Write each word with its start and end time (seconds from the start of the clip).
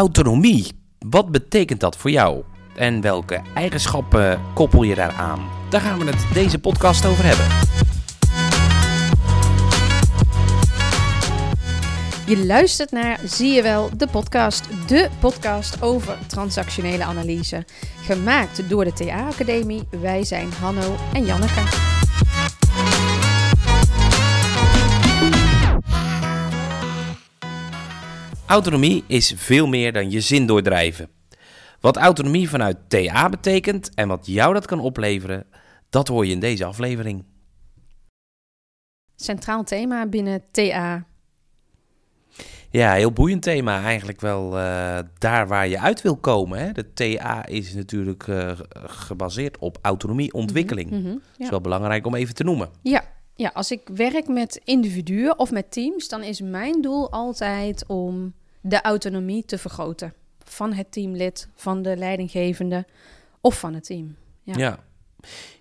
Autonomie, 0.00 0.72
wat 0.98 1.30
betekent 1.30 1.80
dat 1.80 1.96
voor 1.96 2.10
jou? 2.10 2.42
En 2.76 3.00
welke 3.00 3.40
eigenschappen 3.54 4.40
koppel 4.54 4.82
je 4.82 4.94
daaraan? 4.94 5.48
Daar 5.70 5.80
gaan 5.80 5.98
we 5.98 6.04
het 6.04 6.26
deze 6.34 6.58
podcast 6.58 7.06
over 7.06 7.24
hebben. 7.24 7.46
Je 12.26 12.46
luistert 12.46 12.90
naar 12.90 13.20
Zie 13.24 13.52
je 13.52 13.62
wel, 13.62 13.90
de 13.96 14.06
podcast. 14.06 14.88
De 14.88 15.08
podcast 15.18 15.82
over 15.82 16.18
transactionele 16.26 17.04
analyse. 17.04 17.64
Gemaakt 18.02 18.68
door 18.68 18.84
de 18.84 18.92
TA 18.92 19.26
Academie. 19.26 19.82
Wij 20.00 20.24
zijn 20.24 20.52
Hanno 20.60 20.96
en 21.12 21.24
Janneke. 21.24 21.89
Autonomie 28.50 29.04
is 29.06 29.32
veel 29.36 29.66
meer 29.66 29.92
dan 29.92 30.10
je 30.10 30.20
zin 30.20 30.46
doordrijven. 30.46 31.08
Wat 31.80 31.96
autonomie 31.96 32.48
vanuit 32.48 32.76
TA 32.88 33.28
betekent 33.28 33.94
en 33.94 34.08
wat 34.08 34.26
jou 34.26 34.54
dat 34.54 34.66
kan 34.66 34.80
opleveren, 34.80 35.46
dat 35.90 36.08
hoor 36.08 36.26
je 36.26 36.32
in 36.32 36.40
deze 36.40 36.64
aflevering. 36.64 37.24
Centraal 39.16 39.64
thema 39.64 40.06
binnen 40.06 40.42
TA. 40.50 41.06
Ja, 42.70 42.92
heel 42.92 43.12
boeiend 43.12 43.42
thema. 43.42 43.82
Eigenlijk 43.82 44.20
wel 44.20 44.58
uh, 44.58 44.98
daar 45.18 45.48
waar 45.48 45.68
je 45.68 45.80
uit 45.80 46.02
wil 46.02 46.16
komen. 46.16 46.58
Hè? 46.58 46.72
De 46.72 46.92
TA 46.92 47.46
is 47.46 47.74
natuurlijk 47.74 48.26
uh, 48.26 48.52
gebaseerd 48.74 49.58
op 49.58 49.78
autonomie, 49.82 50.32
ontwikkeling. 50.32 50.90
Mm 50.90 51.02
-hmm, 51.02 51.10
ja. 51.10 51.20
Dat 51.30 51.40
is 51.40 51.50
wel 51.50 51.60
belangrijk 51.60 52.06
om 52.06 52.14
even 52.14 52.34
te 52.34 52.44
noemen. 52.44 52.68
Ja. 52.82 53.04
ja, 53.34 53.50
als 53.54 53.70
ik 53.70 53.88
werk 53.94 54.28
met 54.28 54.60
individuen 54.64 55.38
of 55.38 55.50
met 55.50 55.72
teams, 55.72 56.08
dan 56.08 56.22
is 56.22 56.40
mijn 56.40 56.82
doel 56.82 57.10
altijd 57.10 57.84
om 57.86 58.38
de 58.60 58.80
autonomie 58.80 59.44
te 59.44 59.58
vergroten. 59.58 60.14
Van 60.44 60.72
het 60.72 60.92
teamlid, 60.92 61.48
van 61.54 61.82
de 61.82 61.96
leidinggevende 61.96 62.86
of 63.40 63.58
van 63.58 63.74
het 63.74 63.84
team. 63.84 64.16
Ja, 64.42 64.54
ja. 64.56 64.78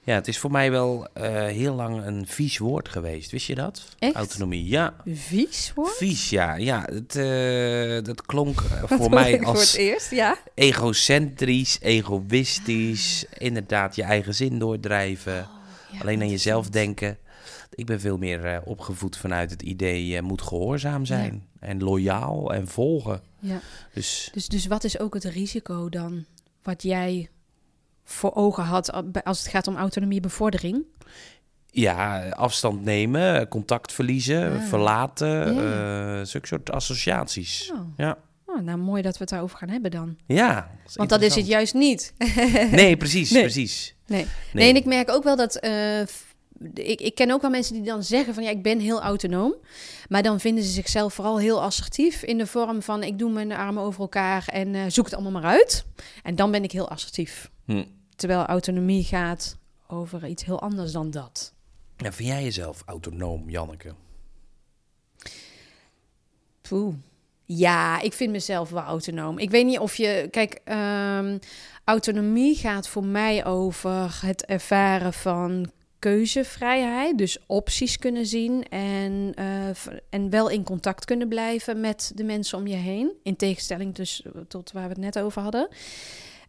ja 0.03 0.13
het 0.15 0.27
is 0.27 0.37
voor 0.37 0.51
mij 0.51 0.71
wel 0.71 1.07
uh, 1.17 1.23
heel 1.45 1.75
lang 1.75 2.05
een 2.05 2.27
vies 2.27 2.57
woord 2.57 2.89
geweest. 2.89 3.31
Wist 3.31 3.47
je 3.47 3.55
dat? 3.55 3.95
Echt? 3.99 4.15
Autonomie, 4.15 4.67
ja. 4.67 4.95
Vies 5.05 5.71
woord? 5.75 5.95
Vies, 5.95 6.29
ja. 6.29 6.55
ja 6.55 6.85
het, 6.85 7.15
uh, 7.15 8.03
dat 8.03 8.21
klonk 8.21 8.61
voor 8.85 9.09
mij 9.09 9.41
als 9.41 9.57
voor 9.57 9.59
het 9.59 9.75
eerst, 9.75 10.11
ja. 10.11 10.37
egocentrisch, 10.53 11.77
egoïstisch. 11.81 13.25
Inderdaad, 13.37 13.95
je 13.95 14.03
eigen 14.03 14.35
zin 14.35 14.59
doordrijven. 14.59 15.39
Oh, 15.39 15.93
ja, 15.93 15.99
alleen 15.99 16.21
aan 16.21 16.29
jezelf 16.29 16.69
denken. 16.69 17.17
Ik 17.69 17.85
ben 17.85 17.99
veel 17.99 18.17
meer 18.17 18.45
uh, 18.45 18.57
opgevoed 18.65 19.17
vanuit 19.17 19.51
het 19.51 19.61
idee, 19.61 20.07
je 20.07 20.21
moet 20.21 20.41
gehoorzaam 20.41 21.05
zijn. 21.05 21.47
Ja. 21.61 21.67
En 21.67 21.83
loyaal 21.83 22.53
en 22.53 22.67
volgen. 22.67 23.21
Ja. 23.39 23.59
Dus, 23.93 24.29
dus, 24.33 24.47
dus 24.47 24.67
wat 24.67 24.83
is 24.83 24.99
ook 24.99 25.13
het 25.13 25.23
risico 25.23 25.89
dan? 25.89 26.25
Wat 26.63 26.83
jij 26.83 27.29
voor 28.03 28.35
ogen 28.35 28.63
had 28.63 28.91
als 29.23 29.39
het 29.39 29.47
gaat 29.47 29.67
om 29.67 29.75
autonomiebevordering? 29.75 30.85
Ja, 31.71 32.29
afstand 32.29 32.83
nemen, 32.83 33.47
contact 33.47 33.91
verliezen, 33.91 34.51
ah. 34.51 34.67
verlaten, 34.67 35.53
ja. 35.55 36.19
uh, 36.19 36.25
zulke 36.25 36.47
soort 36.47 36.71
associaties. 36.71 37.71
Oh. 37.73 37.79
Ja. 37.97 38.17
Oh, 38.45 38.61
nou, 38.61 38.77
mooi 38.77 39.01
dat 39.01 39.13
we 39.13 39.19
het 39.19 39.29
daarover 39.29 39.57
gaan 39.57 39.69
hebben 39.69 39.91
dan. 39.91 40.17
Ja. 40.25 40.71
Dat 40.83 40.95
Want 40.95 41.09
dat 41.09 41.21
is 41.21 41.35
het 41.35 41.47
juist 41.47 41.73
niet. 41.73 42.13
nee, 42.71 42.97
precies, 42.97 43.29
nee. 43.31 43.41
precies. 43.41 43.95
Nee. 44.07 44.21
nee. 44.21 44.29
Nee. 44.53 44.69
en 44.69 44.75
ik 44.75 44.85
merk 44.85 45.09
ook 45.09 45.23
wel 45.23 45.35
dat... 45.35 45.65
Uh, 45.65 46.01
ik, 46.73 47.01
ik 47.01 47.15
ken 47.15 47.31
ook 47.31 47.41
wel 47.41 47.49
mensen 47.49 47.73
die 47.73 47.83
dan 47.83 48.03
zeggen 48.03 48.33
van 48.33 48.43
ja, 48.43 48.49
ik 48.49 48.63
ben 48.63 48.79
heel 48.79 49.01
autonoom. 49.01 49.53
Maar 50.09 50.23
dan 50.23 50.39
vinden 50.39 50.63
ze 50.63 50.69
zichzelf 50.69 51.13
vooral 51.13 51.39
heel 51.39 51.61
assertief 51.61 52.23
in 52.23 52.37
de 52.37 52.47
vorm 52.47 52.81
van 52.81 53.03
ik 53.03 53.19
doe 53.19 53.31
mijn 53.31 53.51
armen 53.51 53.83
over 53.83 54.01
elkaar 54.01 54.47
en 54.47 54.73
uh, 54.73 54.83
zoek 54.87 55.05
het 55.05 55.13
allemaal 55.13 55.41
maar 55.41 55.51
uit. 55.51 55.85
En 56.23 56.35
dan 56.35 56.51
ben 56.51 56.63
ik 56.63 56.71
heel 56.71 56.89
assertief. 56.89 57.51
Hm. 57.65 57.85
Terwijl 58.15 58.45
autonomie 58.45 59.03
gaat 59.03 59.57
over 59.87 60.27
iets 60.27 60.45
heel 60.45 60.61
anders 60.61 60.91
dan 60.91 61.11
dat. 61.11 61.53
Ja, 61.97 62.11
vind 62.11 62.29
jij 62.29 62.43
jezelf 62.43 62.83
autonoom, 62.85 63.49
Janneke? 63.49 63.93
Poeh. 66.61 66.93
Ja, 67.45 68.01
ik 68.01 68.13
vind 68.13 68.31
mezelf 68.31 68.69
wel 68.69 68.83
autonoom. 68.83 69.37
Ik 69.37 69.49
weet 69.49 69.65
niet 69.65 69.79
of 69.79 69.95
je. 69.95 70.27
Kijk, 70.31 70.61
um, 70.65 71.39
autonomie 71.83 72.55
gaat 72.55 72.87
voor 72.87 73.05
mij 73.05 73.45
over 73.45 74.19
het 74.21 74.45
ervaren 74.45 75.13
van 75.13 75.71
keuzevrijheid, 75.99 77.17
dus 77.17 77.37
opties 77.45 77.97
kunnen 77.97 78.25
zien 78.25 78.63
en, 78.69 79.33
uh, 79.39 79.67
en 80.09 80.29
wel 80.29 80.49
in 80.49 80.63
contact 80.63 81.05
kunnen 81.05 81.27
blijven 81.27 81.79
met 81.79 82.11
de 82.15 82.23
mensen 82.23 82.57
om 82.57 82.67
je 82.67 82.75
heen. 82.75 83.11
In 83.23 83.35
tegenstelling 83.35 83.95
dus 83.95 84.23
tot 84.47 84.71
waar 84.71 84.83
we 84.83 84.89
het 84.89 84.97
net 84.97 85.19
over 85.19 85.41
hadden. 85.41 85.67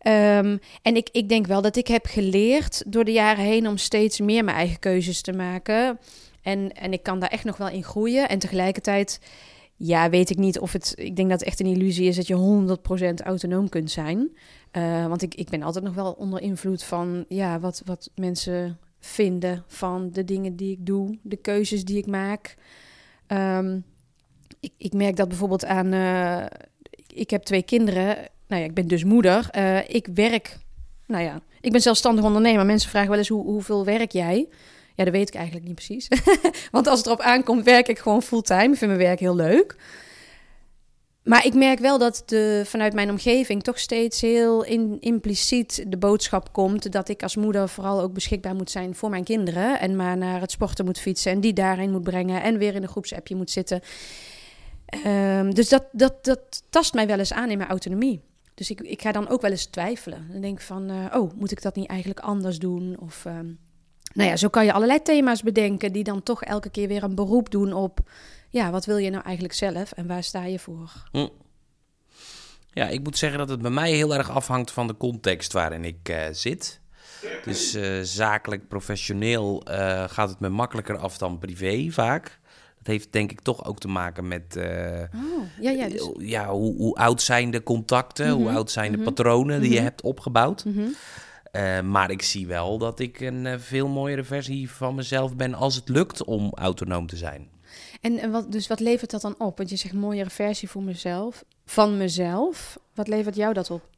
Um, 0.06 0.58
en 0.82 0.96
ik, 0.96 1.08
ik 1.12 1.28
denk 1.28 1.46
wel 1.46 1.62
dat 1.62 1.76
ik 1.76 1.86
heb 1.86 2.06
geleerd 2.06 2.82
door 2.86 3.04
de 3.04 3.12
jaren 3.12 3.44
heen 3.44 3.68
om 3.68 3.76
steeds 3.76 4.20
meer 4.20 4.44
mijn 4.44 4.56
eigen 4.56 4.78
keuzes 4.78 5.20
te 5.20 5.32
maken. 5.32 5.98
En, 6.42 6.72
en 6.72 6.92
ik 6.92 7.02
kan 7.02 7.18
daar 7.18 7.28
echt 7.28 7.44
nog 7.44 7.56
wel 7.56 7.68
in 7.68 7.84
groeien. 7.84 8.28
En 8.28 8.38
tegelijkertijd, 8.38 9.20
ja, 9.76 10.10
weet 10.10 10.30
ik 10.30 10.36
niet 10.36 10.58
of 10.58 10.72
het. 10.72 10.92
Ik 10.96 11.16
denk 11.16 11.30
dat 11.30 11.38
het 11.38 11.48
echt 11.48 11.60
een 11.60 11.66
illusie 11.66 12.08
is 12.08 12.16
dat 12.16 12.26
je 12.26 12.76
100% 13.20 13.24
autonoom 13.24 13.68
kunt 13.68 13.90
zijn. 13.90 14.36
Uh, 14.72 15.06
want 15.06 15.22
ik, 15.22 15.34
ik 15.34 15.48
ben 15.48 15.62
altijd 15.62 15.84
nog 15.84 15.94
wel 15.94 16.12
onder 16.12 16.40
invloed 16.40 16.82
van 16.82 17.24
ja, 17.28 17.60
wat, 17.60 17.82
wat 17.84 18.10
mensen 18.14 18.78
vinden 19.00 19.64
van 19.66 20.10
de 20.12 20.24
dingen 20.24 20.56
die 20.56 20.72
ik 20.72 20.86
doe, 20.86 21.18
de 21.22 21.36
keuzes 21.36 21.84
die 21.84 21.98
ik 21.98 22.06
maak. 22.06 22.56
Um, 23.28 23.84
ik, 24.60 24.72
ik, 24.76 24.92
merk 24.92 25.16
dat 25.16 25.28
bijvoorbeeld 25.28 25.64
aan. 25.64 25.94
Uh, 25.94 26.44
ik 27.06 27.30
heb 27.30 27.42
twee 27.42 27.62
kinderen. 27.62 28.16
Nou 28.46 28.62
ja, 28.62 28.68
ik 28.68 28.74
ben 28.74 28.88
dus 28.88 29.04
moeder. 29.04 29.48
Uh, 29.56 29.88
ik 29.88 30.08
werk. 30.14 30.58
Nou 31.06 31.24
ja, 31.24 31.40
ik 31.60 31.72
ben 31.72 31.80
zelfstandig 31.80 32.24
ondernemer. 32.24 32.66
Mensen 32.66 32.90
vragen 32.90 33.08
wel 33.08 33.18
eens 33.18 33.28
hoe, 33.28 33.44
hoeveel 33.44 33.84
werk 33.84 34.12
jij? 34.12 34.48
Ja, 34.94 35.04
dat 35.04 35.12
weet 35.12 35.28
ik 35.28 35.34
eigenlijk 35.34 35.66
niet 35.66 35.74
precies. 35.74 36.08
Want 36.70 36.86
als 36.86 36.98
het 36.98 37.06
erop 37.06 37.20
aankomt, 37.20 37.64
werk 37.64 37.88
ik 37.88 37.98
gewoon 37.98 38.22
fulltime. 38.22 38.72
Ik 38.72 38.76
vind 38.76 38.90
mijn 38.90 38.98
werk 38.98 39.20
heel 39.20 39.36
leuk. 39.36 39.76
Maar 41.24 41.46
ik 41.46 41.54
merk 41.54 41.78
wel 41.78 41.98
dat 41.98 42.22
de, 42.26 42.62
vanuit 42.66 42.92
mijn 42.92 43.10
omgeving 43.10 43.62
toch 43.62 43.78
steeds 43.78 44.20
heel 44.20 44.64
impliciet 45.00 45.84
de 45.88 45.96
boodschap 45.96 46.52
komt 46.52 46.92
dat 46.92 47.08
ik 47.08 47.22
als 47.22 47.36
moeder 47.36 47.68
vooral 47.68 48.00
ook 48.00 48.12
beschikbaar 48.12 48.54
moet 48.54 48.70
zijn 48.70 48.94
voor 48.94 49.10
mijn 49.10 49.24
kinderen. 49.24 49.80
En 49.80 49.96
maar 49.96 50.16
naar 50.16 50.40
het 50.40 50.50
sporten 50.50 50.84
moet 50.84 51.00
fietsen 51.00 51.32
en 51.32 51.40
die 51.40 51.52
daarin 51.52 51.90
moet 51.90 52.02
brengen 52.02 52.42
en 52.42 52.58
weer 52.58 52.74
in 52.74 52.82
een 52.82 52.88
groepsappje 52.88 53.34
moet 53.34 53.50
zitten. 53.50 53.80
Um, 55.06 55.54
dus 55.54 55.68
dat, 55.68 55.84
dat, 55.92 56.24
dat 56.24 56.62
tast 56.70 56.94
mij 56.94 57.06
wel 57.06 57.18
eens 57.18 57.32
aan 57.32 57.50
in 57.50 57.58
mijn 57.58 57.70
autonomie. 57.70 58.20
Dus 58.54 58.70
ik, 58.70 58.80
ik 58.80 59.02
ga 59.02 59.12
dan 59.12 59.28
ook 59.28 59.40
wel 59.40 59.50
eens 59.50 59.66
twijfelen. 59.66 60.26
Dan 60.32 60.40
denk 60.40 60.58
ik 60.58 60.64
van, 60.64 60.90
uh, 60.90 61.04
oh, 61.14 61.32
moet 61.36 61.50
ik 61.50 61.62
dat 61.62 61.74
niet 61.74 61.88
eigenlijk 61.88 62.20
anders 62.20 62.58
doen? 62.58 62.96
Of, 63.00 63.24
um, 63.24 63.58
nou 64.14 64.28
ja, 64.28 64.36
zo 64.36 64.48
kan 64.48 64.64
je 64.64 64.72
allerlei 64.72 65.02
thema's 65.02 65.42
bedenken 65.42 65.92
die 65.92 66.04
dan 66.04 66.22
toch 66.22 66.42
elke 66.42 66.70
keer 66.70 66.88
weer 66.88 67.02
een 67.02 67.14
beroep 67.14 67.50
doen 67.50 67.72
op 67.72 68.00
ja, 68.50 68.70
wat 68.70 68.84
wil 68.84 68.96
je 68.96 69.10
nou 69.10 69.24
eigenlijk 69.24 69.54
zelf 69.54 69.92
en 69.92 70.06
waar 70.06 70.22
sta 70.22 70.44
je 70.44 70.58
voor? 70.58 70.92
Hm. 71.10 71.28
Ja, 72.72 72.88
ik 72.88 73.02
moet 73.02 73.18
zeggen 73.18 73.38
dat 73.38 73.48
het 73.48 73.62
bij 73.62 73.70
mij 73.70 73.92
heel 73.92 74.14
erg 74.14 74.30
afhangt 74.30 74.70
van 74.70 74.86
de 74.86 74.96
context 74.96 75.52
waarin 75.52 75.84
ik 75.84 76.08
uh, 76.08 76.26
zit. 76.32 76.80
Dus 77.44 77.74
uh, 77.74 78.00
zakelijk, 78.02 78.68
professioneel 78.68 79.62
uh, 79.68 80.04
gaat 80.08 80.28
het 80.28 80.40
me 80.40 80.48
makkelijker 80.48 80.96
af 80.96 81.18
dan 81.18 81.38
privé 81.38 81.90
vaak. 81.90 82.38
Dat 82.78 82.86
heeft 82.86 83.12
denk 83.12 83.30
ik 83.30 83.40
toch 83.40 83.64
ook 83.64 83.78
te 83.78 83.88
maken 83.88 84.28
met 84.28 84.56
oh, 84.56 84.62
ja, 85.60 85.70
ja, 85.70 85.88
dus... 85.88 86.10
ja, 86.18 86.48
hoe, 86.48 86.76
hoe, 86.76 86.94
oud 86.94 87.22
zijn 87.22 87.50
de 87.50 87.62
contacten, 87.62 88.26
mm 88.26 88.32
-hmm. 88.32 88.42
hoe 88.42 88.50
oud 88.50 88.70
zijn 88.70 88.90
de 88.90 88.98
mm 88.98 89.04
-hmm. 89.04 89.14
patronen 89.14 89.60
die 89.60 89.68
mm 89.68 89.74
-hmm. 89.74 89.74
je 89.74 89.80
hebt 89.80 90.02
opgebouwd. 90.02 90.64
Mhm. 90.64 91.90
maar 91.90 92.10
ik 92.10 92.22
zie 92.22 92.46
wel 92.46 92.78
dat 92.78 93.00
ik 93.00 93.20
een 93.20 93.60
veel 93.60 93.88
mooiere 93.88 94.24
versie 94.24 94.70
van 94.70 94.94
mezelf 94.94 95.36
ben 95.36 95.54
als 95.54 95.74
het 95.74 95.88
lukt 95.88 96.24
om 96.24 96.52
autonoom 96.54 97.06
te 97.06 97.16
zijn. 97.16 97.49
En, 98.00 98.18
en 98.18 98.30
wat, 98.30 98.52
dus 98.52 98.66
wat 98.66 98.80
levert 98.80 99.10
dat 99.10 99.20
dan 99.20 99.34
op? 99.38 99.56
Want 99.56 99.70
je 99.70 99.76
zegt 99.76 99.94
mooiere 99.94 100.30
versie 100.30 100.68
voor 100.68 100.82
mezelf, 100.82 101.44
van 101.64 101.96
mezelf. 101.96 102.78
Wat 102.94 103.08
levert 103.08 103.36
jou 103.36 103.54
dat 103.54 103.70
op? 103.70 103.88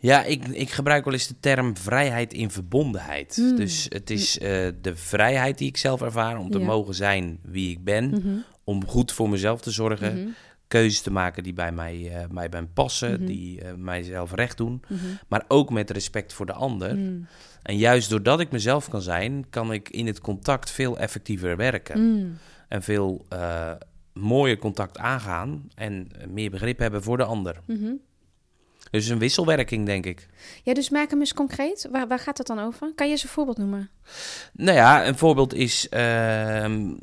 Ja, 0.00 0.24
ik, 0.24 0.46
ik 0.48 0.70
gebruik 0.70 1.04
wel 1.04 1.12
eens 1.12 1.26
de 1.26 1.40
term 1.40 1.76
vrijheid 1.76 2.32
in 2.32 2.50
verbondenheid. 2.50 3.34
Hmm. 3.36 3.50
Mm. 3.50 3.56
Dus 3.56 3.86
het 3.88 4.10
is 4.10 4.38
uh, 4.38 4.42
de 4.80 4.96
vrijheid 4.96 5.58
die 5.58 5.68
ik 5.68 5.76
zelf 5.76 6.02
ervaar 6.02 6.38
om 6.38 6.50
te 6.50 6.58
Ja. 6.58 6.64
mogen 6.64 6.94
zijn 6.94 7.38
wie 7.42 7.70
ik 7.70 7.84
ben. 7.84 8.08
Mhm. 8.10 8.36
Om 8.64 8.86
goed 8.86 9.12
voor 9.12 9.28
mezelf 9.28 9.60
te 9.60 9.70
zorgen. 9.70 10.20
Mhm. 10.20 10.28
Keuzes 10.68 11.00
te 11.00 11.10
maken 11.10 11.42
die 11.42 11.52
bij 11.52 11.72
mij, 11.72 11.96
uh, 11.98 12.20
mij 12.30 12.48
bij 12.48 12.66
passen, 12.74 13.12
Mhm. 13.12 13.24
die 13.26 13.62
uh, 13.62 13.72
mijzelf 13.76 14.32
recht 14.34 14.56
doen. 14.56 14.82
Maar 15.28 15.44
ook 15.48 15.70
met 15.70 15.90
respect 15.90 16.32
voor 16.32 16.46
de 16.46 16.52
ander. 16.52 16.96
Mm. 16.96 17.26
En 17.62 17.76
juist 17.76 18.10
doordat 18.10 18.40
ik 18.40 18.50
mezelf 18.50 18.88
kan 18.88 19.02
zijn, 19.02 19.46
kan 19.50 19.72
ik 19.72 19.88
in 19.88 20.06
het 20.06 20.20
contact 20.20 20.70
veel 20.70 20.98
effectiever 20.98 21.56
werken. 21.56 22.38
En 22.68 22.82
veel 22.82 23.26
uh, 23.32 23.72
mooier 24.12 24.58
contact 24.58 24.98
aangaan 24.98 25.68
en 25.74 26.10
meer 26.28 26.50
begrip 26.50 26.78
hebben 26.78 27.02
voor 27.02 27.16
de 27.16 27.24
ander. 27.24 27.60
Mhm. 27.66 27.92
Dus 28.90 29.08
een 29.08 29.18
wisselwerking, 29.18 29.86
denk 29.86 30.06
ik. 30.06 30.28
Ja, 30.62 30.74
dus 30.74 30.90
maak 30.90 31.10
hem 31.10 31.20
eens 31.20 31.34
concreet. 31.34 31.88
Waar, 31.90 32.08
waar 32.08 32.18
gaat 32.18 32.38
het 32.38 32.46
dan 32.46 32.58
over? 32.58 32.92
Kan 32.94 33.06
je 33.06 33.12
eens 33.12 33.22
een 33.22 33.28
voorbeeld 33.28 33.58
noemen? 33.58 33.90
Nou 34.52 34.76
ja, 34.76 35.06
een 35.06 35.18
voorbeeld 35.18 35.54
is... 35.54 35.88
ehm, 35.88 36.94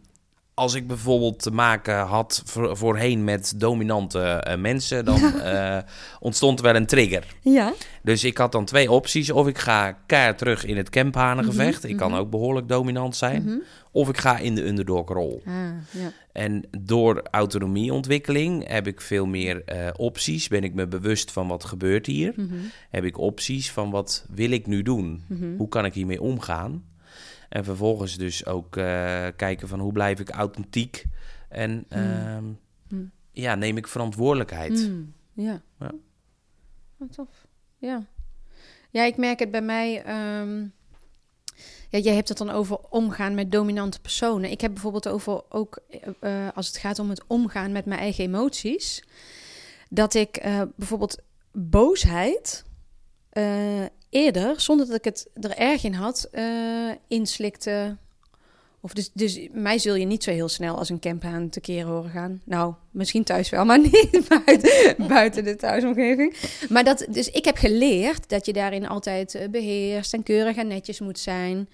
als 0.56 0.74
ik 0.74 0.88
bijvoorbeeld 0.88 1.42
te 1.42 1.52
maken 1.52 2.00
had 2.00 2.42
voor, 2.46 2.78
voorheen 2.78 3.24
met 3.24 3.54
dominante 3.56 4.20
eh, 4.20 4.58
mensen, 4.58 5.06
dan 5.06 5.40
eh, 5.42 5.78
ontstond 6.20 6.60
er 6.60 6.66
wel 6.66 6.76
een 6.76 6.86
trigger. 6.86 7.26
Ja. 7.42 7.74
Dus 8.04 8.24
ik 8.24 8.38
had 8.38 8.52
dan 8.52 8.66
twee 8.66 8.92
opties. 8.92 9.32
Of 9.32 9.48
ik 9.48 9.58
ga 9.58 9.98
keihard 10.06 10.38
terug 10.38 10.66
in 10.66 10.78
het 10.78 10.90
camphanengevecht. 10.90 11.84
Ik 11.84 11.98
kan 11.98 12.16
ook 12.16 12.30
behoorlijk 12.30 12.68
dominant 12.68 13.16
zijn. 13.16 13.44
Mhm. 13.44 13.58
Of 13.92 14.10
ik 14.10 14.18
ga 14.18 14.38
in 14.38 14.56
de 14.56 14.68
underdog-rol. 14.68 15.42
Ah, 15.46 15.54
ja. 15.92 16.12
En 16.32 16.64
door 16.80 17.22
autonomieontwikkeling 17.32 18.68
heb 18.68 18.88
ik 18.88 19.02
veel 19.02 19.26
meer 19.26 19.64
eh, 19.64 19.88
opties. 19.98 20.48
Ben 20.48 20.64
ik 20.64 20.74
me 20.74 20.88
bewust 20.88 21.32
van 21.32 21.48
wat 21.48 21.66
gebeurt 21.66 22.06
hier. 22.06 22.34
Mhm. 22.36 22.56
Heb 22.90 23.04
ik 23.04 23.18
opties 23.18 23.72
van 23.72 23.92
wat 23.92 24.26
wil 24.30 24.52
ik 24.52 24.68
nu 24.68 24.82
doen? 24.82 25.24
Mhm. 25.28 25.56
Hoe 25.58 25.68
kan 25.68 25.86
ik 25.86 25.94
hiermee 25.94 26.22
omgaan? 26.22 26.84
En 27.56 27.64
vervolgens 27.64 28.18
dus 28.18 28.46
ook 28.46 28.78
eh, 28.78 29.28
kijken 29.36 29.68
van 29.68 29.80
hoe 29.80 29.92
blijf 29.92 30.20
ik 30.20 30.30
authentiek 30.30 31.06
en 31.50 31.86
ehm, 31.90 32.44
Hmm. 32.88 33.12
ja, 33.32 33.56
neem 33.56 33.78
ik 33.78 33.88
verantwoordelijkheid. 33.88 34.90
Mm, 34.90 35.14
ja. 35.34 35.62
Ja. 35.80 35.92
Oh, 37.00 37.10
tof. 37.10 37.48
Ja. 37.78 38.06
Ja, 38.90 39.04
ik 39.04 39.18
merk 39.18 39.40
het 39.40 39.52
bij 39.52 39.62
mij. 39.62 40.04
ehm, 40.04 40.60
ja, 41.90 42.00
jij 42.00 42.14
hebt 42.14 42.30
het 42.30 42.38
dan 42.38 42.50
over 42.50 42.78
omgaan 42.90 43.36
met 43.36 43.52
dominante 43.52 44.02
personen. 44.02 44.52
Ik 44.52 44.62
heb 44.62 44.74
bijvoorbeeld 44.74 45.08
over 45.08 45.44
ook 45.50 45.80
eh, 45.90 46.46
eh, 46.48 46.56
als 46.56 46.68
het 46.68 46.78
gaat 46.78 47.00
om 47.00 47.10
het 47.10 47.24
omgaan 47.28 47.72
met 47.72 47.86
mijn 47.86 48.00
eigen 48.00 48.24
emoties. 48.24 49.04
Dat 49.90 50.14
ik 50.14 50.42
bijvoorbeeld 50.76 51.22
boosheid 51.52 52.66
eerder, 54.16 54.62
zonder 54.62 54.86
dat 54.86 54.96
ik 54.96 55.04
het 55.04 55.28
er 55.34 55.58
erg 55.58 55.84
in 55.84 55.94
had, 55.94 56.28
eh, 56.32 56.90
inslikte. 57.08 57.98
Of 58.82 58.94
dus, 58.94 59.10
dus 59.14 59.48
mij 59.52 59.78
zul 59.78 59.96
je 59.96 60.06
niet 60.06 60.24
zo 60.24 60.32
heel 60.32 60.50
snel 60.50 60.78
als 60.78 60.90
een 60.90 61.00
camphaan 61.00 61.50
tekeer 61.50 61.86
horen 61.86 62.10
gaan. 62.10 62.42
Nou, 62.44 62.74
misschien 62.92 63.24
thuis 63.24 63.50
wel, 63.50 63.66
maar 63.66 63.80
niet 63.92 64.28
buiten, 64.28 64.96
buiten 65.08 65.44
de 65.44 65.56
thuisomgeving. 65.56 66.36
Maar 66.70 66.84
dat, 66.84 67.06
dus 67.10 67.30
ik 67.30 67.46
heb 67.46 67.58
geleerd 67.58 68.30
dat 68.30 68.46
je 68.46 68.54
daarin 68.54 68.88
altijd 68.88 69.36
eh, 69.36 69.50
beheerst 69.50 70.14
en 70.14 70.24
keurig 70.24 70.56
en 70.56 70.68
netjes 70.68 71.00
moet 71.00 71.20
zijn. 71.20 71.70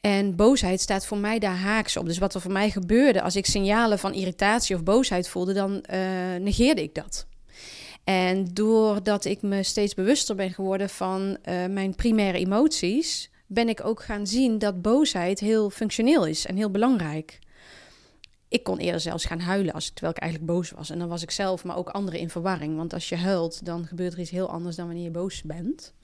En 0.00 0.36
boosheid 0.36 0.80
staat 0.80 1.06
voor 1.06 1.18
mij 1.18 1.38
daar 1.38 1.56
haaks 1.56 1.96
op. 1.96 2.06
Dus 2.06 2.18
wat 2.18 2.34
er 2.34 2.40
voor 2.40 2.52
mij 2.52 2.70
gebeurde 2.70 3.22
als 3.22 3.36
ik 3.36 3.46
signalen 3.46 3.98
van 3.98 4.14
irritatie 4.14 4.76
of 4.76 4.82
boosheid 4.82 5.28
voelde, 5.28 5.52
dan 5.52 5.82
eh, 5.82 6.00
negeerde 6.40 6.82
ik 6.82 6.94
dat. 6.94 7.26
En 8.06 8.44
doordat 8.52 9.24
ik 9.24 9.42
me 9.42 9.62
steeds 9.62 9.94
bewuster 9.94 10.34
ben 10.34 10.52
geworden 10.52 10.88
van 10.88 11.38
eh, 11.42 11.66
mijn 11.66 11.94
primaire 11.94 12.38
emoties, 12.38 13.30
ben 13.46 13.68
ik 13.68 13.84
ook 13.84 14.02
gaan 14.02 14.26
zien 14.26 14.58
dat 14.58 14.82
boosheid 14.82 15.40
heel 15.40 15.70
functioneel 15.70 16.26
is 16.26 16.46
en 16.46 16.56
heel 16.56 16.70
belangrijk. 16.70 17.38
Ik 18.48 18.62
kon 18.62 18.78
eerder 18.78 19.00
zelfs 19.00 19.24
gaan 19.24 19.40
huilen 19.40 19.74
als, 19.74 19.90
terwijl 19.90 20.12
ik 20.12 20.22
eigenlijk 20.22 20.52
boos 20.52 20.70
was. 20.70 20.90
En 20.90 20.98
dan 20.98 21.08
was 21.08 21.22
ik 21.22 21.30
zelf, 21.30 21.64
maar 21.64 21.76
ook 21.76 21.88
anderen 21.88 22.20
in 22.20 22.30
verwarring. 22.30 22.76
Want 22.76 22.92
als 22.92 23.08
je 23.08 23.16
huilt, 23.16 23.64
dan 23.64 23.86
gebeurt 23.86 24.12
er 24.12 24.18
iets 24.18 24.30
heel 24.30 24.50
anders 24.50 24.76
dan 24.76 24.86
wanneer 24.86 25.04
je 25.04 25.10
boos 25.10 25.42
bent. 25.42 25.94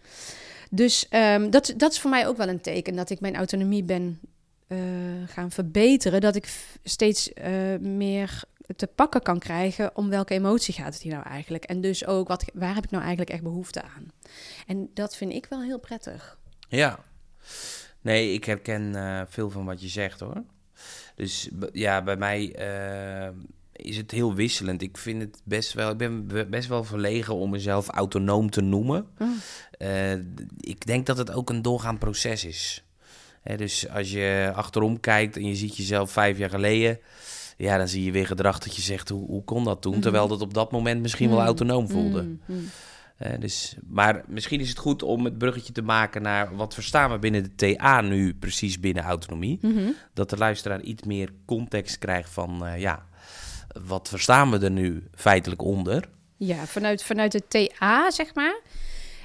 Dus 0.71 1.09
ehm, 1.09 1.51
dat, 1.51 1.75
dat 1.77 1.93
is 1.93 2.01
voor 2.01 2.11
mij 2.11 2.27
ook 2.27 2.37
wel 2.37 2.49
een 2.49 2.61
teken 2.61 2.97
dat 2.97 3.11
ik 3.11 3.21
mijn 3.21 3.37
autonomie 3.37 3.85
ben 3.85 4.21
eh, 4.67 4.79
gaan 5.27 5.51
verbeteren. 5.51 6.21
Dat 6.21 6.35
ik 6.35 6.49
steeds 6.85 7.33
eh, 7.33 7.53
meer 7.81 8.43
te 8.76 8.87
pakken 8.87 9.23
kan 9.23 9.38
krijgen 9.38 9.97
om 9.97 10.09
welke 10.09 10.35
emotie 10.35 10.75
gaat 10.75 10.94
het 10.94 11.03
hier 11.03 11.12
nou 11.12 11.26
eigenlijk. 11.26 11.64
En 11.64 11.81
dus 11.81 12.06
ook, 12.06 12.29
wat, 12.29 12.44
waar 12.55 12.75
heb 12.75 12.85
ik 12.85 12.91
nou 12.91 13.03
eigenlijk 13.03 13.32
echt 13.32 13.43
behoefte 13.43 13.82
aan? 13.82 14.06
En 14.67 14.91
dat 14.94 15.17
vind 15.17 15.32
ik 15.32 15.47
wel 15.49 15.62
heel 15.62 15.79
prettig. 15.79 16.38
Ja. 16.69 16.99
Nee, 18.00 18.32
ik 18.32 18.44
herken 18.44 18.94
eh, 18.94 19.20
veel 19.29 19.50
van 19.50 19.64
wat 19.64 19.82
je 19.82 19.88
zegt 19.88 20.20
hoor. 20.20 20.43
Dus 21.14 21.49
ja, 21.73 22.03
bij 22.03 22.17
mij 22.17 22.55
eh, 22.55 23.32
is 23.73 23.97
het 23.97 24.11
heel 24.11 24.35
wisselend. 24.35 24.82
Ik 24.82 24.99
vind 24.99 25.20
het 25.20 25.41
best 25.44 25.73
wel. 25.73 25.91
Ik 25.91 25.97
ben 25.97 26.26
be- 26.26 26.47
best 26.47 26.69
wel 26.69 26.85
verlegen 26.85 27.35
om 27.35 27.50
mezelf 27.50 27.88
autonoom 27.88 28.50
te 28.50 28.61
noemen. 28.61 29.06
Mm. 29.19 29.35
Eh, 29.79 30.12
ik 30.61 30.87
denk 30.87 31.06
dat 31.06 31.19
het 31.19 31.32
ook 31.32 31.50
een 31.50 31.62
doorgaand 31.62 31.99
proces 31.99 32.44
is. 32.44 32.85
Hè, 33.43 33.56
dus 33.56 33.88
als 33.88 34.11
je 34.11 34.53
achterom 34.55 35.00
kijkt 35.00 35.37
en 35.37 35.47
je 35.47 35.56
ziet 35.56 35.76
jezelf 35.76 36.11
vijf 36.11 36.38
jaar 36.38 36.50
geleden. 36.50 36.99
Ja, 37.57 37.77
dan 37.77 37.89
zie 37.89 38.05
je 38.05 38.13
weer 38.13 38.27
gedrag 38.27 38.59
dat 38.59 38.77
je 38.77 38.83
zegt, 38.83 39.09
hoe, 39.09 39.27
hoe 39.27 39.45
kon 39.45 39.65
dat 39.65 39.83
toen? 39.83 39.93
Mhm. 39.93 40.01
Terwijl 40.01 40.29
dat 40.29 40.41
op 40.41 40.55
dat 40.55 40.73
moment 40.73 41.01
misschien 41.03 41.29
wel 41.29 41.39
Mm. 41.39 41.45
autonoom 41.45 41.89
voelde. 41.89 42.23
Mm, 42.23 42.41
mm. 42.47 42.65
Eh, 43.17 43.33
dus, 43.41 43.77
maar 43.89 44.23
misschien 44.27 44.61
is 44.61 44.69
het 44.69 44.79
goed 44.79 45.03
om 45.03 45.25
het 45.25 45.39
bruggetje 45.39 45.73
te 45.73 45.83
maken 45.83 46.23
naar 46.23 46.57
wat 46.57 46.75
verstaan 46.75 47.11
we 47.11 47.19
binnen 47.19 47.43
de 47.43 47.75
TA 47.77 48.01
nu 48.01 48.35
precies 48.35 48.81
binnen 48.81 49.03
autonomie. 49.05 49.59
Mhm. 49.61 49.91
Dat 50.15 50.31
de 50.31 50.37
luisteraar 50.37 50.81
iets 50.81 51.03
meer 51.03 51.31
context 51.47 51.99
krijgt 51.99 52.31
van, 52.31 52.67
eh, 52.67 52.81
ja, 52.81 53.07
wat 53.87 54.09
verstaan 54.09 54.51
we 54.51 54.59
er 54.59 54.71
nu 54.71 55.09
feitelijk 55.15 55.63
onder? 55.63 56.09
Ja, 56.37 56.67
vanuit, 56.67 57.03
vanuit 57.05 57.33
de 57.33 57.43
TA, 57.49 58.11
zeg 58.11 58.35
maar. 58.35 58.61